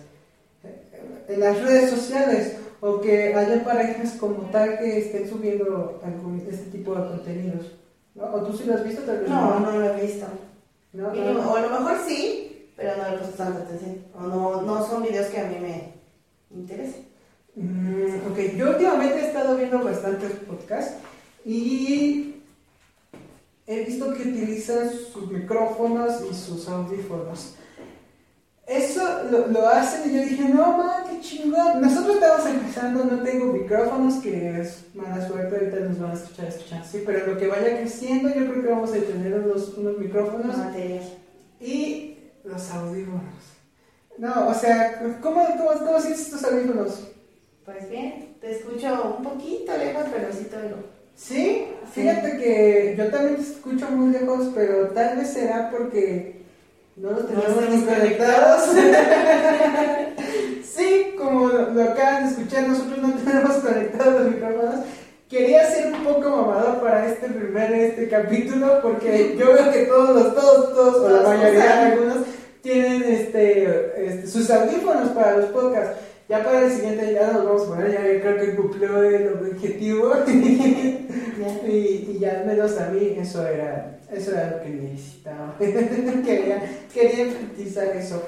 en 1.28 1.40
las 1.42 1.62
redes 1.62 1.90
sociales 1.90 2.56
o 2.80 3.02
que 3.02 3.36
haya 3.36 3.64
parejas 3.66 4.14
como 4.14 4.50
tal 4.50 4.80
que 4.80 5.00
estén 5.00 5.30
subiendo 5.30 6.00
algún, 6.06 6.46
este 6.50 6.72
tipo 6.72 6.96
de 6.96 7.08
contenidos. 7.10 7.74
¿no? 8.16 8.34
¿O 8.34 8.44
tú 8.44 8.58
sí 8.58 8.64
lo 8.64 8.76
has 8.76 8.84
visto 8.86 9.02
tal 9.02 9.20
vez? 9.20 9.30
No, 9.30 9.60
no, 9.60 9.72
lo 9.72 9.90
he 9.90 10.02
visto. 10.06 10.26
¿No? 10.94 11.08
o 11.08 11.56
a 11.56 11.62
lo 11.62 11.70
mejor 11.70 11.98
sí, 12.08 12.70
pero 12.78 12.96
no 12.96 13.10
le 13.10 13.18
puesto 13.18 13.36
tanta 13.36 13.60
atención. 13.64 14.06
O 14.16 14.22
no, 14.22 14.62
no 14.62 14.88
son 14.88 15.04
videos 15.04 15.28
que 15.28 15.42
a 15.42 15.46
mí 15.46 15.58
me 15.60 15.94
interesen. 16.50 17.08
Mm, 17.56 18.32
ok, 18.32 18.40
yo 18.56 18.70
últimamente 18.70 19.20
he 19.20 19.28
estado 19.28 19.58
viendo 19.58 19.84
bastantes 19.84 20.32
podcasts 20.48 20.96
y 21.46 22.33
he 23.66 23.84
visto 23.86 24.14
que 24.14 24.24
utilizan 24.24 24.90
sus 24.92 25.32
micrófonos 25.32 26.22
y 26.30 26.34
sus 26.34 26.68
audífonos 26.68 27.56
eso 28.66 29.24
lo, 29.30 29.48
lo, 29.48 29.68
hacen 29.68 30.10
y 30.10 30.16
yo 30.16 30.22
dije, 30.22 30.48
no, 30.48 30.78
man, 30.78 31.04
qué 31.10 31.20
chingón. 31.20 31.82
Nosotros 31.82 32.16
estamos 32.16 32.46
empezando, 32.48 33.04
no 33.04 33.22
tengo 33.22 33.52
micrófonos, 33.52 34.16
que 34.16 34.62
es 34.62 34.86
mala 34.94 35.28
suerte, 35.28 35.56
ahorita 35.56 35.80
nos 35.82 36.00
van 36.00 36.12
a 36.12 36.14
escuchar, 36.14 36.48
escuchar, 36.48 36.86
sí, 36.86 37.04
pero 37.06 37.28
lo 37.28 37.38
que 37.38 37.48
vaya 37.48 37.78
creciendo, 37.78 38.30
yo 38.30 38.50
creo 38.50 38.62
que 38.62 38.70
vamos 38.70 38.92
a 38.92 38.94
tener 38.94 39.34
unos, 39.34 39.78
unos 39.78 39.98
micrófonos 39.98 40.56
y 41.60 42.18
los 42.46 42.72
audífonos. 42.72 43.22
No, 44.18 44.48
o 44.48 44.54
sea, 44.54 45.00
¿cómo, 45.22 45.46
cómo, 45.46 45.80
cómo 45.80 46.00
sientes 46.00 46.30
tus 46.30 46.44
audífonos? 46.46 47.10
Pues 47.66 47.90
bien, 47.90 48.38
te 48.40 48.52
escucho 48.52 49.18
un 49.18 49.24
poquito 49.24 49.76
lejos, 49.78 50.04
pero 50.14 50.32
sí 50.32 50.46
todo. 50.46 50.93
¿Sí? 51.16 51.68
Fíjate 51.94 52.38
que 52.38 52.96
yo 52.98 53.10
también 53.10 53.36
te 53.36 53.44
escucho 53.44 53.90
muy 53.92 54.12
lejos, 54.12 54.50
pero 54.56 54.88
tal 54.90 55.18
vez 55.18 55.30
será 55.30 55.70
porque 55.70 56.42
no 56.96 57.12
los 57.12 57.28
tenemos 57.28 57.70
ni 57.70 57.82
conectados. 57.84 58.70
sí, 60.64 61.14
como 61.18 61.48
lo, 61.50 61.84
acaban 61.84 62.24
de 62.24 62.30
escuchar, 62.32 62.68
nosotros 62.68 62.98
no 62.98 63.14
tenemos 63.14 63.58
conectados 63.58 64.22
los 64.22 64.32
micrófonos. 64.32 64.86
Quería 65.30 65.70
ser 65.70 65.94
un 65.94 66.04
poco 66.04 66.30
mamador 66.30 66.82
para 66.82 67.08
este 67.08 67.28
primer 67.28 67.72
este 67.74 68.08
capítulo 68.08 68.82
porque 68.82 69.36
yo 69.38 69.54
veo 69.54 69.72
que 69.72 69.84
todos 69.86 70.10
los, 70.10 70.36
todos, 70.36 70.74
todos, 70.74 70.96
o 70.98 71.10
la 71.10 71.30
mayoría, 71.30 71.88
algunos, 71.88 72.18
tienen 72.62 73.04
este, 73.04 73.64
este, 73.98 74.28
sus 74.28 74.50
audífonos 74.50 75.10
para 75.10 75.38
los 75.38 75.46
podcasts. 75.50 75.98
Ya 76.34 76.44
para 76.44 76.66
el 76.66 76.72
siguiente 76.72 77.14
ya 77.14 77.32
nos 77.32 77.46
vamos 77.46 77.62
a 77.62 77.68
poner, 77.68 77.92
ya 77.92 78.22
creo 78.22 78.38
que 78.38 78.56
cumplió 78.56 79.04
el 79.04 79.34
objetivo. 79.34 80.14
y, 80.28 81.70
y, 81.70 82.18
ya 82.20 82.44
menos 82.44 82.76
a 82.80 82.90
mí 82.90 83.16
eso 83.20 83.46
era, 83.46 84.00
eso 84.12 84.32
era 84.32 84.50
lo 84.50 84.64
que 84.64 84.70
necesitaba. 84.70 85.56
quería, 85.60 86.64
quería 86.92 87.26
enfatizar 87.26 87.96
eso. 87.96 88.24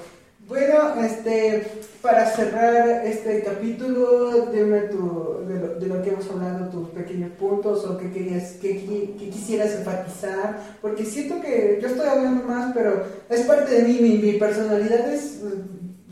Bueno, 0.47 1.03
este, 1.03 1.65
para 2.03 2.27
cerrar 2.27 3.03
este 3.07 3.41
capítulo, 3.41 4.51
dime 4.51 4.81
tu, 4.81 5.39
de, 5.47 5.87
lo, 5.87 6.03
que 6.03 6.11
hemos 6.11 6.29
hablado, 6.29 6.69
tus 6.69 6.89
pequeños 6.89 7.31
puntos 7.39 7.83
o 7.85 7.97
qué 7.97 8.11
querías, 8.11 8.51
qué, 8.61 9.15
quisieras 9.17 9.73
enfatizar, 9.73 10.77
porque 10.79 11.03
siento 11.05 11.41
que 11.41 11.79
yo 11.81 11.87
estoy 11.87 12.07
hablando 12.07 12.43
más, 12.43 12.71
pero 12.75 13.03
es 13.27 13.41
parte 13.41 13.73
de 13.73 13.81
mí, 13.81 14.19
mi, 14.21 14.33
personalidad 14.33 15.11
es, 15.11 15.39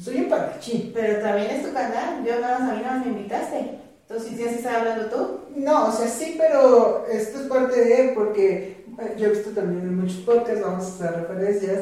soy 0.04 0.18
un 0.18 0.30
parachín. 0.30 0.92
Pero 0.94 1.22
también 1.22 1.52
es 1.52 1.64
tu 1.64 1.74
canal, 1.74 2.24
yo 2.26 2.40
nada 2.40 2.60
más 2.60 2.72
a 2.72 2.76
mí 2.76 2.82
nada 2.82 2.98
más 2.98 3.06
me 3.06 3.12
invitaste. 3.14 3.80
Entonces, 4.02 4.38
si 4.38 4.44
así 4.44 4.56
estás 4.56 4.76
hablando 4.76 5.06
tú, 5.06 5.40
No, 5.56 5.88
o 5.88 5.92
sea, 5.92 6.08
sí, 6.08 6.36
pero 6.38 7.06
esto 7.12 7.40
es 7.40 7.48
parte 7.48 7.84
de, 7.84 8.12
porque 8.14 8.84
eh, 9.00 9.16
yo 9.18 9.28
he 9.28 9.30
visto 9.30 9.52
también 9.52 9.82
en 9.82 10.00
muchos 10.00 10.18
podcasts, 10.18 10.62
vamos 10.62 10.84
a 10.84 10.88
hacer 10.88 11.22
referencias, 11.22 11.80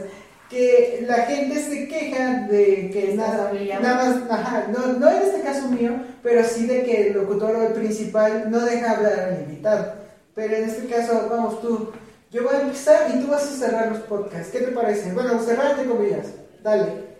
que 0.50 1.04
la 1.08 1.24
gente 1.24 1.60
se 1.60 1.88
queja 1.88 2.48
de 2.48 2.92
que 2.92 3.14
nada, 3.16 3.52
nada 3.82 3.96
más, 4.04 4.32
ajá, 4.32 4.68
no, 4.68 5.00
no 5.00 5.10
en 5.10 5.22
este 5.24 5.42
caso 5.42 5.70
mío, 5.70 5.92
pero 6.22 6.44
sí 6.44 6.68
de 6.68 6.84
que 6.84 7.08
el 7.08 7.14
locutor 7.14 7.56
o 7.56 7.68
el 7.68 7.74
principal 7.74 8.52
no 8.52 8.60
deja 8.60 8.92
hablar 8.92 9.20
al 9.20 9.42
invitado. 9.42 9.94
Pero 10.36 10.56
en 10.56 10.66
este 10.66 10.88
caso, 10.88 11.28
vamos 11.30 11.62
tú, 11.62 11.92
yo 12.32 12.44
voy 12.44 12.56
a 12.56 12.62
empezar 12.62 13.10
y 13.14 13.22
tú 13.22 13.28
vas 13.32 13.44
a 13.44 13.58
cerrar 13.58 13.92
los 13.92 14.02
podcasts. 14.02 14.52
¿Qué 14.52 14.60
te 14.60 14.72
parece? 14.72 15.14
Bueno, 15.14 15.42
cerrar 15.42 15.72
entre 15.72 15.88
comillas, 15.88 16.28
dale. 16.62 17.11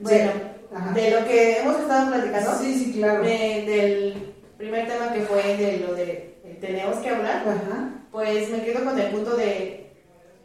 Bueno, 0.00 0.30
Ajá. 0.74 0.92
de 0.92 1.10
lo 1.10 1.24
que 1.26 1.58
hemos 1.58 1.80
estado 1.80 2.10
platicando, 2.12 2.54
Sí, 2.58 2.74
sí, 2.78 2.92
claro. 2.92 3.22
de- 3.22 3.64
del 3.66 4.34
primer 4.56 4.86
tema 4.86 5.12
que 5.12 5.22
fue 5.22 5.56
de 5.56 5.78
lo 5.78 5.94
de 5.94 6.32
eh, 6.44 6.58
tenemos 6.60 6.96
que 6.98 7.08
hablar, 7.10 7.42
Ajá. 7.46 7.90
pues 8.10 8.48
me 8.50 8.62
quedo 8.62 8.84
con 8.84 8.98
el 8.98 9.06
punto 9.10 9.36
de, 9.36 9.90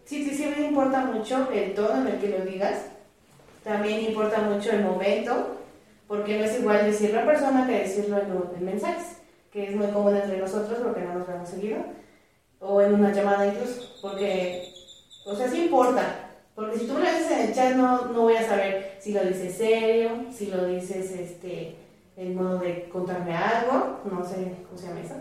sí, 0.06 0.24
sí, 0.28 0.36
sí 0.36 0.54
me 0.58 0.68
importa 0.68 1.02
mucho 1.06 1.50
el 1.52 1.74
tono 1.74 2.02
en 2.02 2.08
el 2.14 2.20
que 2.20 2.30
lo 2.30 2.46
digas, 2.46 2.82
también 3.64 4.02
importa 4.02 4.40
mucho 4.42 4.72
el 4.72 4.82
momento, 4.84 5.56
porque 6.08 6.38
no 6.38 6.46
es 6.46 6.60
igual 6.60 6.86
decirlo 6.86 7.20
en 7.20 7.26
persona 7.26 7.68
que 7.68 7.80
decirlo 7.80 8.18
en, 8.20 8.66
mensajes, 8.66 9.18
que 9.52 9.70
es 9.70 9.76
muy 9.76 9.88
cómodo 9.88 10.16
entre 10.16 10.38
nosotros 10.38 10.80
porque 10.84 11.02
no 11.02 11.16
nos 11.16 11.28
vemos 11.28 11.50
seguido, 11.50 11.80
o 12.60 12.82
en 12.82 12.94
una 12.94 13.12
llamada 13.12 13.46
incluso, 13.48 13.82
porque, 14.02 14.72
o 15.26 15.36
sea, 15.36 15.50
sí 15.50 15.64
importa, 15.66 16.27
porque 16.58 16.80
si 16.80 16.88
tú 16.88 16.94
me 16.96 17.02
lo 17.02 17.06
dices 17.06 17.32
en 17.32 17.40
el 17.50 17.54
chat 17.54 17.76
no, 17.76 18.06
no 18.08 18.22
voy 18.24 18.36
a 18.36 18.48
saber 18.48 18.96
si 19.00 19.14
lo 19.14 19.24
dices 19.24 19.56
serio, 19.58 20.10
si 20.36 20.48
lo 20.48 20.66
dices 20.66 21.12
este, 21.12 21.76
en 22.16 22.34
modo 22.36 22.58
de 22.58 22.90
contarme 22.90 23.36
algo, 23.38 24.00
no 24.12 24.26
sé 24.26 24.54
cómo 24.66 24.76
se 24.76 24.88
llama 24.88 25.02
eso, 25.02 25.14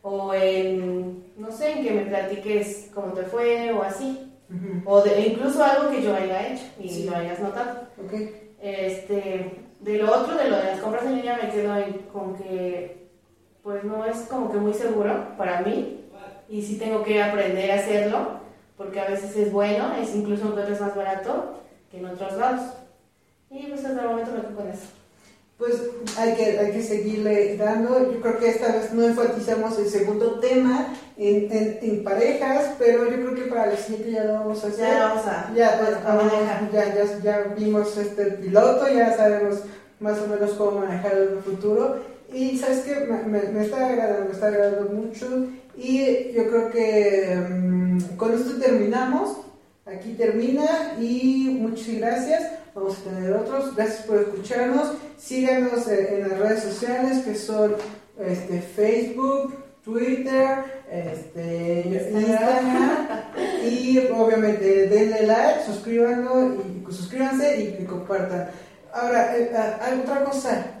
o 0.00 0.32
en, 0.32 1.22
no 1.36 1.52
sé, 1.52 1.72
en 1.72 1.84
que 1.84 1.90
me 1.92 2.06
platiques 2.06 2.88
cómo 2.94 3.12
te 3.12 3.24
fue 3.24 3.70
o 3.72 3.82
así, 3.82 4.32
Ujú. 4.48 4.90
o 4.90 5.02
de, 5.02 5.20
incluso 5.20 5.62
algo 5.62 5.90
que 5.90 6.02
yo 6.02 6.16
haya 6.16 6.48
hecho 6.48 6.64
y 6.80 6.88
Sí. 6.88 7.04
lo 7.04 7.14
hayas 7.14 7.40
notado. 7.40 7.82
Ok. 8.02 8.14
Este, 8.62 9.58
de 9.80 9.98
lo 9.98 10.10
otro, 10.10 10.34
de 10.38 10.48
lo 10.48 10.56
de 10.56 10.64
las 10.64 10.80
compras 10.80 11.04
en 11.04 11.16
línea, 11.16 11.38
me 11.42 11.50
quedo 11.50 11.74
con 12.10 12.34
que, 12.36 13.06
pues 13.62 13.84
no 13.84 14.06
es 14.06 14.16
como 14.30 14.50
que 14.50 14.56
muy 14.56 14.72
seguro 14.72 15.36
para 15.36 15.60
mí, 15.60 16.06
y 16.48 16.62
sí 16.62 16.78
tengo 16.78 17.02
que 17.02 17.22
aprender 17.22 17.70
a 17.70 17.74
hacerlo, 17.74 18.39
porque 18.80 18.98
a 18.98 19.10
veces 19.10 19.36
es 19.36 19.52
bueno, 19.52 19.92
es 20.00 20.14
incluso 20.14 20.46
encuentras 20.46 20.80
más 20.80 20.96
barato 20.96 21.52
que 21.90 21.98
en 21.98 22.06
otros 22.06 22.32
lados. 22.38 22.62
Y 23.50 23.66
pues 23.66 23.84
hasta 23.84 24.00
el 24.00 24.08
momento 24.08 24.32
me 24.32 24.40
quedo 24.40 24.56
con 24.56 24.68
eso. 24.70 24.86
Pues 25.58 25.82
hay 26.16 26.34
que, 26.34 26.58
hay 26.58 26.72
que 26.72 26.82
seguirle 26.82 27.58
dando. 27.58 28.10
Yo 28.10 28.22
creo 28.22 28.38
que 28.38 28.48
esta 28.48 28.72
vez 28.72 28.94
no 28.94 29.04
enfatizamos 29.04 29.78
el 29.78 29.86
segundo 29.86 30.40
tema 30.40 30.94
en, 31.18 31.52
en, 31.52 31.78
en 31.82 32.02
parejas, 32.04 32.76
pero 32.78 33.04
yo 33.04 33.16
creo 33.16 33.34
que 33.34 33.50
para 33.50 33.66
la 33.66 33.76
siguiente 33.76 34.12
ya 34.12 34.24
lo 34.24 34.32
vamos 34.32 34.64
a 34.64 34.68
hacer. 34.68 34.88
Ya 34.88 35.08
vamos 35.08 35.26
a, 35.26 35.52
Ya, 35.54 35.78
pues, 35.78 35.96
a 36.02 36.14
manejar. 36.14 36.70
ya, 36.72 36.94
ya, 36.94 37.18
ya 37.22 37.54
vimos 37.54 37.94
este 37.98 38.24
piloto, 38.30 38.88
ya 38.88 39.14
sabemos 39.14 39.60
más 39.98 40.18
o 40.20 40.26
menos 40.26 40.52
cómo 40.52 40.80
manejar 40.80 41.12
el 41.12 41.38
futuro. 41.40 41.98
Y 42.32 42.56
sabes 42.58 42.80
que 42.80 42.94
me, 43.00 43.22
me, 43.24 43.42
me 43.48 43.64
está 43.64 43.88
agradando, 43.88 44.26
me 44.26 44.32
está 44.32 44.46
agradando 44.48 44.92
mucho. 44.92 45.48
Y 45.76 46.32
yo 46.32 46.48
creo 46.48 46.70
que 46.70 47.36
mm, 47.36 48.16
con 48.16 48.34
esto 48.34 48.58
terminamos. 48.58 49.38
Aquí 49.86 50.12
termina 50.12 50.94
y 51.00 51.58
muchas 51.60 51.94
gracias. 51.96 52.42
Vamos 52.74 52.98
a 52.98 53.10
tener 53.10 53.32
otros. 53.32 53.74
Gracias 53.74 54.06
por 54.06 54.18
escucharnos. 54.18 54.92
Síganos 55.18 55.88
eh, 55.88 56.14
en 56.14 56.28
las 56.28 56.38
redes 56.38 56.62
sociales 56.62 57.24
que 57.24 57.34
son 57.34 57.74
este, 58.20 58.60
Facebook, 58.60 59.54
Twitter, 59.82 60.82
este, 60.90 61.82
Instagram. 61.88 63.08
Y 63.64 63.98
obviamente 64.12 64.86
denle 64.86 65.26
like, 65.26 65.64
suscríbanlo 65.66 66.62
y 66.62 66.92
suscríbanse 66.92 67.76
y 67.80 67.84
compartan. 67.84 68.50
Ahora, 68.92 69.36
eh, 69.36 69.50
ah, 69.56 69.90
otra 70.02 70.24
cosa. 70.24 70.79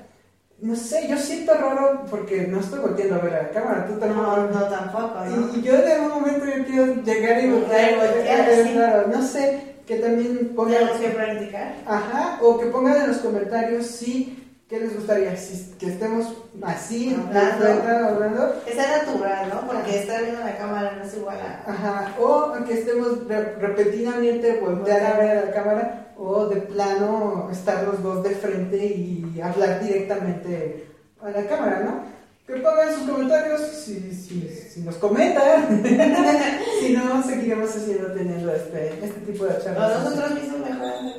No 0.62 0.76
sé, 0.76 1.08
yo 1.08 1.16
siento 1.16 1.54
raro 1.54 2.04
porque 2.10 2.46
no 2.46 2.60
estoy 2.60 2.80
volteando 2.80 3.14
a 3.14 3.18
ver 3.18 3.34
a 3.34 3.42
la 3.44 3.48
cámara. 3.50 3.86
Tú 3.86 3.94
tampoco. 3.98 4.36
No, 4.36 4.46
no 4.50 4.62
tampoco, 4.64 5.24
¿no? 5.24 5.56
Y, 5.56 5.62
yo 5.62 5.74
en 5.74 5.90
algún 5.90 6.20
momento 6.20 6.44
yo 6.44 6.64
quiero 6.66 6.94
llegar 7.02 7.42
y 7.44 7.50
voltear. 7.50 7.96
voltear, 7.96 8.50
sí. 8.64 8.72
claro, 8.74 9.06
no 9.08 9.22
sé, 9.22 9.76
que 9.86 9.96
también 9.96 10.52
pongan. 10.54 10.74
Tenemos 10.74 10.98
que 11.00 11.08
practicar. 11.08 11.74
Ajá, 11.86 12.38
o 12.42 12.58
que 12.58 12.66
pongan 12.66 12.96
en 13.00 13.08
los 13.08 13.16
comentarios 13.18 13.86
si, 13.86 14.52
¿qué 14.68 14.80
les 14.80 14.94
gustaría? 14.94 15.34
Si, 15.34 15.74
que 15.78 15.86
estemos 15.86 16.26
así, 16.62 17.16
Hablando. 17.18 17.64
de 17.64 17.96
hablando. 17.96 18.54
Sea 18.70 18.98
natural, 18.98 19.48
¿no? 19.48 19.66
Porque 19.66 20.00
estar 20.00 20.22
viendo 20.22 20.40
la 20.40 20.58
cámara 20.58 20.92
no 20.98 21.04
es 21.04 21.16
igual 21.16 21.38
a... 21.40 21.70
Ajá, 21.70 22.14
o 22.20 22.52
que 22.66 22.74
estemos 22.74 23.26
re- 23.26 23.54
repetidamente 23.54 24.60
voltear 24.60 25.06
a 25.06 25.18
ver 25.18 25.38
a 25.38 25.44
la 25.46 25.52
cámara, 25.52 26.09
o 26.22 26.46
de 26.48 26.60
plano 26.60 27.48
estar 27.50 27.82
los 27.84 28.02
dos 28.02 28.22
de 28.22 28.30
frente 28.30 28.76
y 28.76 29.40
hablar 29.42 29.82
directamente 29.82 30.86
a 31.22 31.30
la 31.30 31.46
cámara, 31.46 31.80
¿no? 31.80 32.04
Que 32.46 32.60
pongan 32.60 32.94
sus 32.94 33.08
comentarios 33.08 33.60
si, 33.62 34.12
si, 34.12 34.46
si 34.48 34.80
nos 34.82 34.96
comentan. 34.96 35.82
si 36.80 36.92
no, 36.92 37.22
seguiremos 37.22 37.74
haciendo, 37.74 38.12
teniendo 38.12 38.52
este, 38.52 39.02
este 39.02 39.20
tipo 39.20 39.46
de 39.46 39.56
O 39.56 39.60
charlas. 39.62 40.04
nosotros 40.04 40.34
mismos 40.34 40.58
mejorando. 40.58 41.14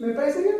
¿Me 0.00 0.12
parece 0.14 0.42
bien? 0.42 0.56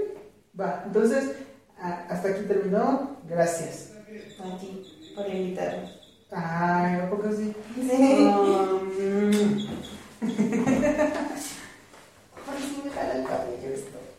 Va, 0.59 0.85
entonces, 0.87 1.33
hasta 1.81 2.29
aquí 2.29 2.43
terminó. 2.47 3.17
Gracias. 3.29 3.95
A 4.39 4.59
ti, 4.59 5.13
por 5.17 5.29
invitarnos. 5.29 5.99
Ay, 6.31 7.01
¿a 7.01 7.11
poco 7.11 7.33
sí? 7.33 7.53
Sí. 7.75 8.31
Ah, 8.31 8.79
What 12.45 12.57
is 12.61 12.77
in 12.77 12.85
the 12.85 12.91
Halal 12.91 13.29
family? 13.29 14.12